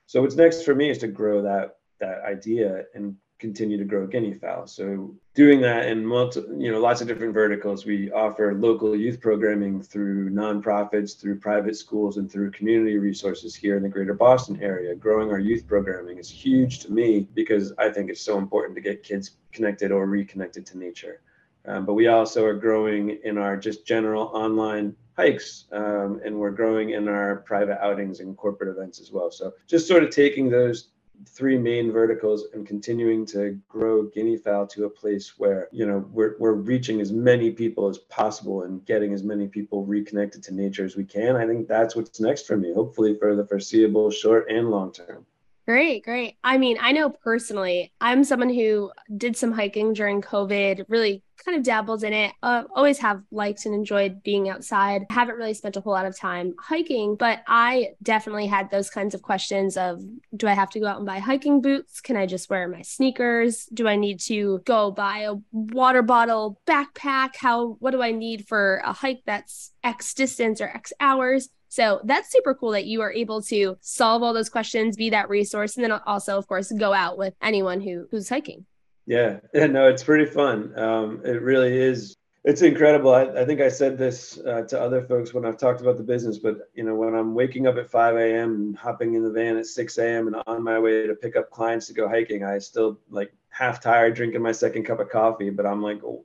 So 0.07 0.23
what's 0.23 0.37
next 0.37 0.63
for 0.63 0.75
me 0.75 0.91
is 0.91 0.99
to 0.99 1.09
grow 1.09 1.43
that 1.43 1.77
that 2.01 2.23
idea 2.25 2.85
and 2.95 3.17
continue 3.39 3.77
to 3.77 3.85
grow 3.85 4.07
guinea 4.07 4.35
fowl. 4.35 4.67
So 4.67 5.15
doing 5.35 5.61
that 5.61 5.87
in 5.87 6.05
multi, 6.05 6.41
you 6.57 6.73
know, 6.73 6.81
lots 6.81 7.01
of 7.01 7.07
different 7.07 7.35
verticals. 7.35 7.87
We 7.87 8.11
offer 8.11 8.55
local 8.55 8.97
youth 8.97 9.21
programming 9.21 9.81
through 9.81 10.31
nonprofits, 10.31 11.21
through 11.21 11.39
private 11.39 11.77
schools, 11.77 12.17
and 12.17 12.31
through 12.31 12.51
community 12.51 12.99
resources 12.99 13.55
here 13.55 13.77
in 13.77 13.83
the 13.83 13.89
greater 13.89 14.15
Boston 14.15 14.59
area. 14.61 14.95
Growing 14.95 15.31
our 15.31 15.39
youth 15.39 15.67
programming 15.67 16.19
is 16.19 16.29
huge 16.29 16.81
to 16.81 16.93
me 16.93 17.29
because 17.35 17.73
I 17.79 17.91
think 17.91 18.11
it's 18.11 18.23
so 18.23 18.39
important 18.39 18.75
to 18.75 18.81
get 18.81 19.05
kids 19.05 19.33
connected 19.53 19.93
or 19.93 20.07
reconnected 20.07 20.67
to 20.67 20.79
nature. 20.79 21.21
Um, 21.65 21.85
but 21.85 21.95
we 21.95 22.09
also 22.09 22.45
are 22.45 22.55
growing 22.55 23.19
in 23.25 23.39
our 23.39 23.57
just 23.57 23.87
general 23.87 24.31
online 24.35 24.97
hikes 25.19 25.65
um, 25.73 26.21
and 26.25 26.35
we're 26.39 26.53
growing 26.53 26.91
in 26.91 27.09
our 27.09 27.37
private 27.37 27.85
outings 27.85 28.21
and 28.21 28.37
corporate 28.37 28.71
events 28.75 29.01
as 29.01 29.11
well. 29.11 29.33
So 29.33 29.53
just 29.67 29.89
sort 29.89 30.05
of 30.05 30.11
taking 30.11 30.49
those 30.49 30.91
three 31.27 31.59
main 31.59 31.91
verticals 31.91 32.47
and 32.55 32.65
continuing 32.65 33.27
to 33.27 33.61
grow 33.69 34.05
guinea 34.05 34.37
fowl 34.37 34.65
to 34.69 34.85
a 34.85 34.91
place 34.91 35.35
where 35.37 35.69
you 35.73 35.85
know 35.85 36.07
we're, 36.13 36.37
we're 36.39 36.53
reaching 36.53 37.01
as 37.01 37.13
many 37.13 37.51
people 37.51 37.89
as 37.89 37.99
possible 37.99 38.63
and 38.63 38.87
getting 38.87 39.13
as 39.13 39.25
many 39.25 39.49
people 39.49 39.85
reconnected 39.85 40.45
to 40.45 40.55
nature 40.55 40.85
as 40.85 40.95
we 40.95 41.03
can 41.03 41.35
i 41.35 41.45
think 41.45 41.67
that's 41.67 41.97
what's 41.97 42.21
next 42.21 42.47
for 42.47 42.57
me 42.57 42.73
hopefully 42.73 43.17
for 43.19 43.35
the 43.35 43.45
foreseeable 43.45 44.13
short 44.13 44.49
and 44.49 44.71
long 44.71 44.93
term 44.93 45.27
Great, 45.69 46.03
great. 46.03 46.39
I 46.43 46.57
mean, 46.57 46.79
I 46.81 46.93
know 46.93 47.11
personally, 47.11 47.93
I'm 48.01 48.25
someone 48.25 48.49
who 48.49 48.91
did 49.15 49.37
some 49.37 49.53
hiking 49.53 49.93
during 49.93 50.23
COVID, 50.23 50.87
really 50.89 51.23
kind 51.45 51.59
of 51.59 51.63
dabbled 51.63 52.05
in 52.05 52.15
it. 52.15 52.33
Uh, 52.43 52.65
always 52.75 52.97
have 53.01 53.23
liked 53.31 53.67
and 53.67 53.75
enjoyed 53.75 54.23
being 54.23 54.49
outside. 54.49 55.05
Haven't 55.11 55.37
really 55.37 55.53
spent 55.53 55.77
a 55.77 55.83
whole 55.83 55.93
lot 55.93 56.07
of 56.07 56.19
time 56.19 56.55
hiking, 56.59 57.17
but 57.17 57.41
I 57.47 57.91
definitely 58.03 58.47
had 58.47 58.71
those 58.71 58.89
kinds 58.89 59.15
of 59.15 59.21
questions 59.21 59.77
of 59.77 60.03
do 60.35 60.49
I 60.49 60.55
have 60.55 60.71
to 60.71 60.81
go 60.81 60.87
out 60.87 60.97
and 60.97 61.07
buy 61.07 61.19
hiking 61.19 61.61
boots? 61.61 62.01
Can 62.01 62.17
I 62.17 62.25
just 62.25 62.49
wear 62.49 62.67
my 62.67 62.81
sneakers? 62.81 63.67
Do 63.67 63.87
I 63.87 63.97
need 63.97 64.21
to 64.21 64.63
go 64.65 64.91
buy 64.91 65.19
a 65.19 65.35
water 65.53 66.01
bottle, 66.01 66.63
backpack? 66.67 67.37
How 67.37 67.77
what 67.79 67.91
do 67.91 68.01
I 68.01 68.13
need 68.13 68.49
for 68.49 68.81
a 68.87 68.95
hike 68.95 69.21
that's 69.27 69.73
X 69.85 70.15
distance 70.15 70.63
or 70.63 70.69
X 70.69 70.95
hours? 70.99 71.51
So 71.69 72.01
that's 72.05 72.33
super 72.33 72.55
cool 72.55 72.73
that 72.73 72.87
you 72.87 73.01
are 73.03 73.13
able 73.13 73.43
to 73.43 73.77
solve 73.81 74.23
all 74.23 74.33
those 74.33 74.49
questions, 74.49 74.97
be 74.97 75.11
that 75.11 75.29
resource, 75.29 75.77
and 75.77 75.85
then 75.85 75.93
also, 76.07 76.39
of 76.39 76.47
course, 76.47 76.73
go 76.73 76.93
out 76.93 77.19
with 77.19 77.35
anyone 77.43 77.81
who 77.81 78.07
who's 78.11 78.29
hiking. 78.29 78.67
Yeah, 79.07 79.41
yeah, 79.55 79.67
no, 79.67 79.89
it's 79.89 80.05
pretty 80.05 80.27
fun. 80.27 80.79
Um, 80.79 81.23
it 81.25 81.41
really 81.41 81.77
is. 81.77 82.15
It's 82.45 82.63
incredible. 82.63 83.15
I, 83.15 83.25
I 83.25 83.45
think 83.45 83.61
I 83.61 83.69
said 83.69 83.99
this 83.99 84.39
uh, 84.39 84.63
to 84.63 84.81
other 84.81 85.03
folks 85.03 85.35
when 85.35 85.45
I've 85.45 85.59
talked 85.59 85.81
about 85.81 85.97
the 85.97 86.03
business, 86.03 86.39
but 86.39 86.71
you 86.75 86.85
know, 86.85 86.95
when 86.95 87.15
I'm 87.15 87.35
waking 87.35 87.67
up 87.67 87.77
at 87.77 87.91
5 87.91 88.17
a.m. 88.17 88.55
and 88.55 88.77
hopping 88.77 89.15
in 89.15 89.23
the 89.23 89.31
van 89.31 89.57
at 89.57 89.67
6 89.67 89.99
a.m. 89.99 90.29
and 90.29 90.37
on 90.47 90.63
my 90.63 90.79
way 90.79 91.07
to 91.07 91.15
pick 91.15 91.37
up 91.37 91.51
clients 91.51 91.87
to 91.89 91.95
go 91.95 92.09
hiking, 92.09 92.45
I 92.45 92.59
still 92.59 92.99
like 93.11 93.33
half 93.49 93.83
tired, 93.83 94.15
drinking 94.15 94.43
my 94.43 94.53
second 94.53 94.85
cup 94.85 95.01
of 95.01 95.11
coffee, 95.11 95.51
but 95.51 95.67
I'm 95.67 95.83
like, 95.83 96.03
oh, 96.05 96.25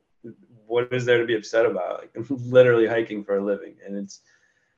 what 0.68 0.92
is 0.92 1.06
there 1.06 1.20
to 1.20 1.26
be 1.26 1.36
upset 1.36 1.66
about? 1.66 2.00
Like, 2.00 2.12
I'm 2.16 2.28
literally 2.50 2.88
hiking 2.88 3.24
for 3.24 3.38
a 3.38 3.44
living, 3.44 3.76
and 3.86 3.96
it's 3.96 4.22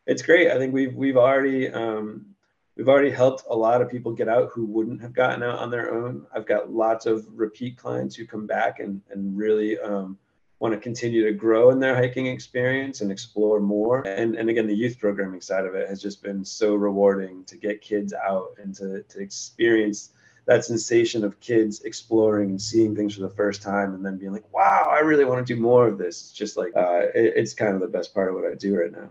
it's 0.05 0.21
great. 0.21 0.51
I 0.51 0.57
think 0.57 0.74
we've 0.74 0.93
we've 0.93 1.17
already 1.17 1.69
um, 1.69 2.27
we've 2.75 2.89
already 2.89 3.12
helped 3.12 3.43
a 3.50 3.55
lot 3.55 3.81
of 3.81 3.89
people 3.89 4.12
get 4.12 4.29
out 4.29 4.51
who 4.53 4.65
wouldn't 4.65 5.01
have 5.01 5.13
gotten 5.13 5.43
out 5.43 5.59
on 5.59 5.71
their 5.71 5.93
own. 5.93 6.25
I've 6.33 6.45
got 6.45 6.71
lots 6.71 7.05
of 7.05 7.25
repeat 7.33 7.77
clients 7.77 8.15
who 8.15 8.25
come 8.25 8.45
back 8.45 8.79
and 8.79 9.01
and 9.09 9.38
really 9.38 9.79
um, 9.79 10.17
want 10.59 10.74
to 10.74 10.79
continue 10.79 11.25
to 11.25 11.33
grow 11.33 11.71
in 11.71 11.79
their 11.79 11.95
hiking 11.95 12.27
experience 12.27 13.01
and 13.01 13.12
explore 13.12 13.59
more. 13.59 14.05
And 14.07 14.35
and 14.35 14.50
again, 14.50 14.67
the 14.67 14.75
youth 14.75 15.00
programming 15.00 15.41
side 15.41 15.65
of 15.65 15.75
it 15.75 15.89
has 15.89 16.01
just 16.01 16.21
been 16.21 16.45
so 16.45 16.75
rewarding 16.75 17.43
to 17.45 17.57
get 17.57 17.81
kids 17.81 18.13
out 18.13 18.55
and 18.62 18.75
to 18.75 19.03
to 19.03 19.19
experience 19.19 20.12
that 20.45 20.63
sensation 20.63 21.24
of 21.24 21.39
kids 21.39 21.81
exploring 21.81 22.51
and 22.51 22.62
seeing 22.62 22.95
things 22.95 23.15
for 23.15 23.21
the 23.21 23.29
first 23.29 23.63
time 23.63 23.95
and 23.95 24.05
then 24.05 24.17
being 24.17 24.31
like 24.31 24.53
wow 24.53 24.88
i 24.91 25.00
really 25.00 25.25
want 25.25 25.45
to 25.45 25.55
do 25.55 25.59
more 25.59 25.88
of 25.88 25.97
this 25.97 26.21
it's 26.21 26.31
just 26.31 26.55
like 26.55 26.71
uh, 26.75 27.01
it, 27.15 27.33
it's 27.35 27.55
kind 27.55 27.74
of 27.74 27.81
the 27.81 27.88
best 27.88 28.13
part 28.13 28.29
of 28.29 28.35
what 28.35 28.45
i 28.45 28.53
do 28.53 28.77
right 28.77 28.91
now 28.91 29.09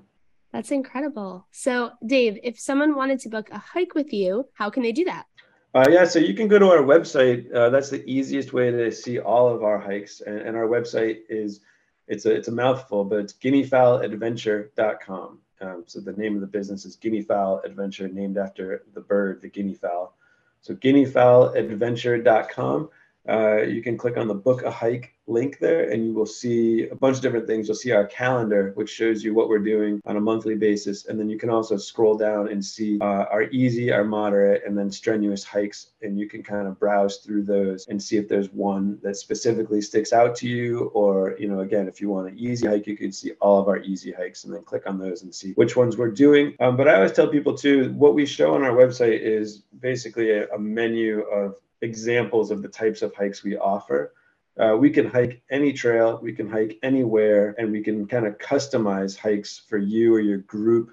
that's 0.55 0.71
incredible. 0.71 1.47
So, 1.51 1.91
Dave, 2.07 2.39
if 2.45 2.61
someone 2.61 2.95
wanted 2.95 3.19
to 3.21 3.29
book 3.29 3.49
a 3.51 3.59
hike 3.59 3.97
with 3.97 4.13
you, 4.13 4.47
how 4.55 4.71
can 4.71 4.85
they 4.85 4.93
do 4.93 5.05
that? 5.07 5.27
Uh, 5.75 5.87
yeah, 5.91 6.05
so 6.05 6.21
you 6.21 6.33
can 6.33 6.47
go 6.47 6.61
to 6.61 6.67
our 6.67 6.83
website. 6.83 7.53
Uh, 7.53 7.71
that's 7.71 7.91
the 7.91 8.09
easiest 8.09 8.53
way 8.53 8.71
to 8.71 8.93
see 8.93 9.19
all 9.19 9.53
of 9.53 9.65
our 9.65 9.81
hikes. 9.81 10.21
And, 10.21 10.39
and, 10.39 10.57
our 10.57 10.69
website 10.69 11.23
is 11.29 11.63
it's 12.07 12.27
a 12.27 12.33
it's 12.33 12.47
a 12.47 12.53
mouthful, 12.53 13.05
but 13.05 13.19
it's 13.19 13.33
guineafowladventure.com. 13.33 15.39
Um, 15.61 15.83
so 15.87 16.01
the 16.01 16.13
name 16.13 16.37
of 16.37 16.41
the 16.41 16.47
business 16.47 16.85
is 16.85 16.95
Guinea 16.95 17.23
Fowl 17.23 17.61
Adventure, 17.65 18.07
named 18.07 18.39
after 18.39 18.85
the 18.95 19.01
bird, 19.01 19.43
the 19.43 19.49
guinea 19.49 19.75
fowl. 19.75 20.17
So 20.61 20.77
guineafowladventure.com. 20.77 22.91
Uh, 23.29 23.63
you 23.63 23.83
can 23.83 23.97
click 23.97 24.17
on 24.17 24.29
the 24.29 24.35
book 24.35 24.63
a 24.63 24.71
hike 24.71 25.15
link 25.27 25.59
there 25.59 25.91
and 25.91 26.05
you 26.05 26.13
will 26.13 26.27
see 26.27 26.87
a 26.89 26.95
bunch 26.95 27.17
of 27.17 27.23
different 27.23 27.47
things. 27.47 27.67
You'll 27.67 27.77
see 27.77 27.93
our 27.93 28.07
calendar, 28.07 28.73
which 28.75 28.91
shows 28.91 29.25
you 29.25 29.35
what 29.35 29.49
we're 29.49 29.59
doing 29.59 30.01
on 30.05 30.17
a 30.17 30.21
monthly 30.21 30.55
basis. 30.55 31.07
And 31.07 31.19
then 31.19 31.31
you 31.31 31.39
can 31.39 31.49
also 31.49 31.77
scroll 31.77 32.17
down 32.17 32.49
and 32.49 32.63
see 32.63 32.99
uh, 33.01 33.25
our 33.31 33.45
easy, 33.45 33.91
our 33.91 34.05
moderate, 34.05 34.63
and 34.67 34.77
then 34.77 34.91
strenuous 34.91 35.45
hikes. 35.45 35.93
And 36.03 36.19
you 36.19 36.29
can 36.29 36.43
kind 36.43 36.69
of 36.69 36.79
browse 36.79 37.19
through 37.19 37.45
those 37.45 37.87
and 37.89 38.03
see 38.03 38.19
if 38.19 38.29
there's 38.29 38.51
one 38.51 38.99
that 39.03 39.17
specifically 39.17 39.81
sticks 39.81 40.13
out 40.13 40.37
to 40.37 40.49
you. 40.49 40.91
Or, 40.95 41.37
you 41.39 41.49
know, 41.49 41.61
again, 41.61 41.89
if 41.89 42.01
you 42.01 42.11
want 42.11 42.29
an 42.29 42.39
easy 42.39 42.67
hike, 42.67 42.87
you 42.87 42.97
can 42.97 43.13
see 43.13 43.33
all 43.41 43.59
of 43.59 43.69
our 43.69 43.79
easy 43.79 44.13
hikes 44.13 44.45
and 44.45 44.55
then 44.55 44.63
click 44.63 44.83
on 44.87 44.99
those 44.99 45.23
and 45.23 45.35
see 45.35 45.53
which 45.53 45.77
ones 45.77 45.97
we're 45.97 46.11
doing. 46.11 46.55
Um, 46.61 46.77
but 46.77 46.89
I 46.89 46.97
always 46.97 47.13
tell 47.13 47.29
people 47.29 47.57
too, 47.57 47.93
what 47.95 48.15
we 48.15 48.27
show 48.27 48.55
on 48.55 48.63
our 48.63 48.73
website 48.73 49.21
is 49.21 49.63
basically 49.81 50.31
a, 50.33 50.49
a 50.49 50.59
menu 50.59 51.21
of 51.23 51.57
examples 51.83 52.51
of 52.51 52.63
the 52.63 52.69
types 52.69 53.03
of 53.03 53.15
hikes 53.15 53.43
we 53.43 53.57
offer. 53.57 54.13
Uh, 54.59 54.77
we 54.79 54.89
can 54.91 55.07
hike 55.07 55.43
any 55.51 55.73
trail, 55.73 56.21
we 56.23 56.33
can 56.33 56.49
hike 56.49 56.79
anywhere, 56.83 57.55
and 57.59 57.73
we 57.73 57.83
can 57.83 58.07
kind 58.07 58.27
of 58.27 58.39
customize 58.39 59.19
hikes 59.19 59.59
for 59.69 59.79
you 59.79 60.15
or 60.15 60.21
your 60.21 60.39
group 60.39 60.91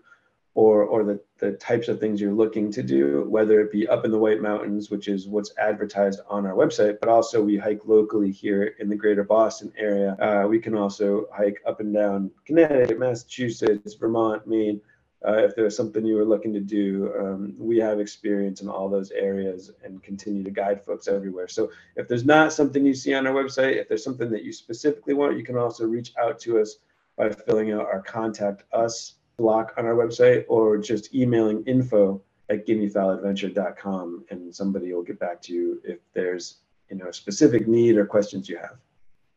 or 0.53 0.83
or 0.83 1.03
the, 1.03 1.19
the 1.38 1.53
types 1.53 1.88
of 1.88 2.00
things 2.00 2.19
you're 2.19 2.33
looking 2.33 2.71
to 2.71 2.83
do, 2.83 3.25
whether 3.29 3.61
it 3.61 3.71
be 3.71 3.88
up 3.88 4.03
in 4.03 4.11
the 4.11 4.17
White 4.17 4.41
Mountains, 4.41 4.89
which 4.89 5.07
is 5.07 5.27
what's 5.27 5.53
advertised 5.57 6.19
on 6.27 6.45
our 6.45 6.53
website, 6.53 7.00
but 7.00 7.09
also 7.09 7.41
we 7.41 7.57
hike 7.57 7.85
locally 7.85 8.31
here 8.31 8.75
in 8.79 8.89
the 8.89 8.95
greater 8.95 9.23
Boston 9.23 9.71
area. 9.77 10.17
Uh, 10.19 10.47
we 10.47 10.59
can 10.59 10.75
also 10.75 11.27
hike 11.33 11.61
up 11.65 11.79
and 11.79 11.93
down 11.93 12.31
Connecticut, 12.45 13.00
Massachusetts, 13.00 13.93
Vermont, 13.93 14.45
Maine. 14.45 14.81
Uh, 15.25 15.38
if 15.38 15.56
there's 15.56 15.78
something 15.78 16.04
you 16.04 16.16
were 16.16 16.25
looking 16.25 16.51
to 16.51 16.60
do, 16.60 17.13
um, 17.20 17.54
we 17.60 17.78
have 17.78 18.00
experience 18.00 18.62
in 18.62 18.68
all 18.68 18.90
those 18.90 19.12
areas 19.12 19.72
and 19.84 20.01
continue 20.01 20.44
to 20.44 20.50
guide 20.50 20.84
folks 20.84 21.08
everywhere. 21.08 21.48
So 21.48 21.70
if 21.96 22.08
there's 22.08 22.25
not 22.25 22.54
something 22.54 22.84
you 22.84 22.96
see 22.96 23.13
on 23.13 23.28
our 23.28 23.34
website, 23.34 23.75
if 23.75 23.88
there's 23.88 24.04
something 24.04 24.32
that 24.32 24.44
you 24.44 24.51
specifically 24.51 25.13
want, 25.13 25.38
you 25.38 25.44
can 25.44 25.58
also 25.58 25.86
reach 25.86 26.13
out 26.20 26.40
to 26.40 26.60
us 26.60 26.78
by 27.18 27.30
filling 27.30 27.72
out 27.72 27.86
our 27.86 28.01
contact 28.01 28.63
us 28.74 29.16
block 29.38 29.74
on 29.78 29.86
our 29.86 29.94
website 29.94 30.46
or 30.48 30.78
just 30.78 31.13
emailing 31.13 31.63
info 31.66 32.22
at 32.50 32.66
guineafowladventure.com 32.66 34.25
and 34.30 34.54
somebody 34.54 34.92
will 34.94 35.04
get 35.04 35.20
back 35.20 35.42
to 35.42 35.54
you 35.54 35.82
if 35.84 36.00
there's 36.13 36.58
you 36.90 36.98
know 36.98 37.08
a 37.08 37.13
specific 37.13 37.68
need 37.68 37.96
or 37.96 38.06
questions 38.06 38.50
you 38.50 38.58
have. 38.58 38.78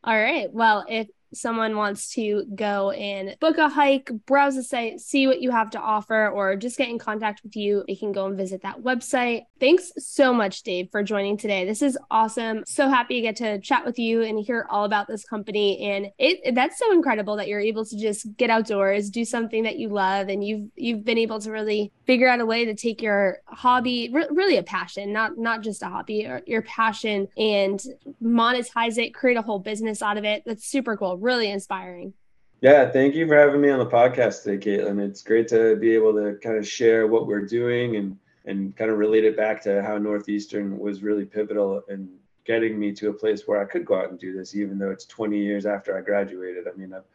All 0.03 0.17
right. 0.17 0.51
Well, 0.53 0.85
if 0.87 1.07
someone 1.35 1.75
wants 1.75 2.13
to 2.13 2.45
go 2.55 2.91
and 2.91 3.35
book 3.39 3.57
a 3.57 3.69
hike, 3.69 4.09
browse 4.25 4.55
the 4.55 4.63
site, 4.63 4.99
see 4.99 5.27
what 5.27 5.41
you 5.41 5.51
have 5.51 5.69
to 5.71 5.79
offer, 5.79 6.29
or 6.29 6.55
just 6.55 6.77
get 6.77 6.89
in 6.89 6.99
contact 6.99 7.41
with 7.43 7.55
you, 7.55 7.83
they 7.87 7.95
can 7.95 8.11
go 8.11 8.25
and 8.25 8.37
visit 8.37 8.61
that 8.63 8.81
website. 8.81 9.45
Thanks 9.59 9.91
so 9.97 10.33
much, 10.33 10.63
Dave, 10.63 10.89
for 10.91 11.03
joining 11.03 11.37
today. 11.37 11.65
This 11.65 11.81
is 11.81 11.97
awesome. 12.11 12.63
So 12.65 12.89
happy 12.89 13.15
to 13.15 13.21
get 13.21 13.35
to 13.37 13.59
chat 13.59 13.85
with 13.85 13.99
you 13.99 14.21
and 14.21 14.39
hear 14.39 14.67
all 14.69 14.85
about 14.85 15.07
this 15.07 15.23
company. 15.23 15.79
And 15.89 16.11
it 16.17 16.55
that's 16.55 16.77
so 16.77 16.91
incredible 16.91 17.35
that 17.37 17.47
you're 17.47 17.59
able 17.59 17.85
to 17.85 17.97
just 17.97 18.35
get 18.37 18.49
outdoors, 18.49 19.09
do 19.09 19.25
something 19.25 19.63
that 19.63 19.77
you 19.77 19.89
love, 19.89 20.29
and 20.29 20.43
you've 20.43 20.69
you've 20.75 21.05
been 21.05 21.17
able 21.17 21.39
to 21.39 21.51
really 21.51 21.91
figure 22.05 22.27
out 22.27 22.39
a 22.39 22.45
way 22.45 22.65
to 22.65 22.73
take 22.73 23.01
your 23.01 23.39
hobby, 23.45 24.09
re- 24.13 24.27
really 24.29 24.57
a 24.57 24.63
passion, 24.63 25.11
not 25.11 25.37
not 25.37 25.61
just 25.61 25.81
a 25.83 25.87
hobby, 25.87 26.25
or 26.25 26.41
your 26.45 26.61
passion, 26.61 27.27
and 27.37 27.81
monetize 28.21 28.97
it, 28.97 29.13
create 29.13 29.37
a 29.37 29.41
whole 29.41 29.59
business 29.59 30.01
out 30.01 30.17
of 30.17 30.23
it. 30.23 30.43
That's 30.45 30.65
super 30.65 30.97
cool 30.97 31.17
really 31.25 31.51
inspiring. 31.51 32.13
Yeah, 32.61 32.89
thank 32.89 33.15
you 33.15 33.27
for 33.27 33.35
having 33.35 33.59
me 33.59 33.69
on 33.69 33.79
the 33.79 33.85
podcast 33.85 34.43
today, 34.43 34.77
Caitlin. 34.77 34.99
It's 34.99 35.21
great 35.21 35.47
to 35.49 35.75
be 35.75 35.93
able 35.93 36.13
to 36.13 36.37
kind 36.41 36.57
of 36.57 36.67
share 36.67 37.07
what 37.07 37.27
we're 37.27 37.45
doing 37.45 37.97
and 37.97 38.17
and 38.45 38.77
kind 38.77 38.91
of 38.91 38.99
relate 38.99 39.25
it 39.25 39.35
back 39.35 39.61
to 39.63 39.81
how 39.81 39.97
Northeastern 39.97 40.77
was 40.77 41.01
really 41.01 41.25
pivotal 41.25 41.81
in 41.89 42.07
getting 42.45 42.79
me 42.79 42.91
to 42.93 43.09
a 43.09 43.13
place 43.13 43.47
where 43.47 43.59
I 43.59 43.65
could 43.65 43.85
go 43.85 43.99
out 43.99 44.11
and 44.11 44.19
do 44.19 44.37
this, 44.37 44.55
even 44.55 44.77
though 44.77 44.91
it's 44.91 45.05
20 45.05 45.39
years 45.39 45.65
after 45.65 45.97
I 45.97 46.01
graduated. 46.01 46.67
I 46.67 46.77
mean, 46.77 46.93
I've 46.93 47.05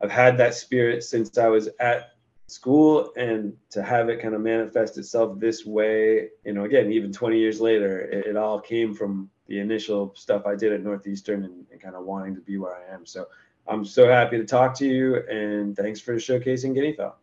I've 0.00 0.10
had 0.10 0.38
that 0.38 0.54
spirit 0.54 1.02
since 1.04 1.36
I 1.36 1.48
was 1.48 1.68
at 1.78 2.12
school 2.46 3.12
and 3.16 3.56
to 3.70 3.82
have 3.82 4.08
it 4.08 4.20
kind 4.20 4.34
of 4.34 4.40
manifest 4.40 4.98
itself 4.98 5.38
this 5.38 5.66
way, 5.66 6.30
you 6.44 6.52
know, 6.52 6.64
again, 6.64 6.90
even 6.92 7.12
20 7.12 7.38
years 7.38 7.60
later, 7.60 8.00
it, 8.00 8.28
it 8.28 8.36
all 8.36 8.60
came 8.60 8.94
from 8.94 9.30
the 9.50 9.58
initial 9.58 10.14
stuff 10.14 10.46
I 10.46 10.54
did 10.54 10.72
at 10.72 10.82
Northeastern 10.82 11.42
and, 11.44 11.66
and, 11.72 11.80
kind 11.82 11.96
of 11.96 12.04
wanting 12.04 12.36
to 12.36 12.40
be 12.40 12.56
where 12.56 12.72
I 12.72 12.94
am. 12.94 13.04
So 13.04 13.26
I'm 13.66 13.84
so 13.84 14.06
happy 14.06 14.38
to 14.38 14.44
talk 14.44 14.78
to 14.78 14.86
you 14.86 15.16
and 15.28 15.76
thanks 15.76 16.00
for 16.00 16.14
showcasing 16.14 16.72
Guinea 16.72 16.94
Fowl. 16.94 17.16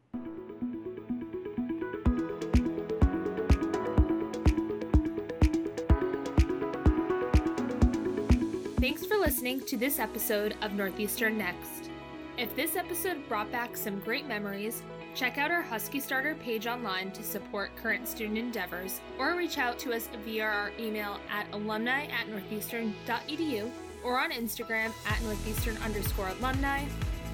Thanks 8.81 9.05
for 9.05 9.15
listening 9.15 9.61
to 9.61 9.77
this 9.77 9.97
episode 9.97 10.57
of 10.61 10.73
Northeastern 10.73 11.37
Next. 11.37 11.89
If 12.37 12.53
this 12.57 12.75
episode 12.75 13.25
brought 13.29 13.49
back 13.53 13.77
some 13.77 13.99
great 14.01 14.27
memories, 14.27 14.83
Check 15.17 15.39
out 15.39 15.49
our 15.49 15.63
Husky 15.63 15.99
Starter 15.99 16.35
page 16.35 16.67
online 16.67 17.09
to 17.09 17.23
support 17.23 17.75
current 17.75 18.07
student 18.07 18.37
endeavors, 18.37 19.01
or 19.17 19.35
reach 19.35 19.57
out 19.57 19.79
to 19.79 19.91
us 19.91 20.09
via 20.23 20.45
our 20.45 20.71
email 20.79 21.19
at 21.31 21.47
alumni 21.53 22.05
at 22.05 22.29
northeastern.edu 22.29 23.71
or 24.03 24.19
on 24.19 24.31
Instagram 24.31 24.91
at 25.07 25.19
northeastern 25.23 25.75
underscore 25.77 26.27
alumni 26.27 26.85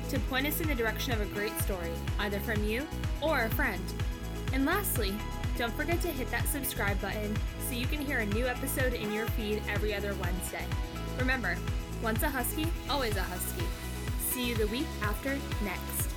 to 0.08 0.18
point 0.18 0.48
us 0.48 0.62
in 0.62 0.70
the 0.70 0.76
direction 0.76 1.12
of 1.12 1.20
a 1.20 1.26
great 1.36 1.52
story, 1.60 1.92
either 2.20 2.40
from 2.40 2.64
you 2.64 2.88
or 3.22 3.44
a 3.44 3.50
friend. 3.50 3.84
And 4.54 4.66
lastly, 4.66 5.14
don't 5.58 5.74
forget 5.74 6.00
to 6.04 6.08
hit 6.08 6.32
that 6.32 6.48
subscribe 6.48 7.02
button 7.02 7.36
so 7.68 7.76
you 7.76 7.86
can 7.86 8.00
hear 8.00 8.20
a 8.20 8.26
new 8.28 8.46
episode 8.46 8.94
in 8.94 9.12
your 9.12 9.26
feed 9.32 9.62
every 9.68 9.94
other 9.94 10.16
Wednesday. 10.22 10.64
Remember, 11.20 11.58
once 12.02 12.24
a 12.24 12.30
Husky, 12.30 12.66
always 12.90 13.18
a 13.18 13.24
Husky. 13.24 13.66
See 14.20 14.48
you 14.48 14.56
the 14.56 14.68
week 14.68 14.88
after 15.02 15.38
next. 15.66 16.13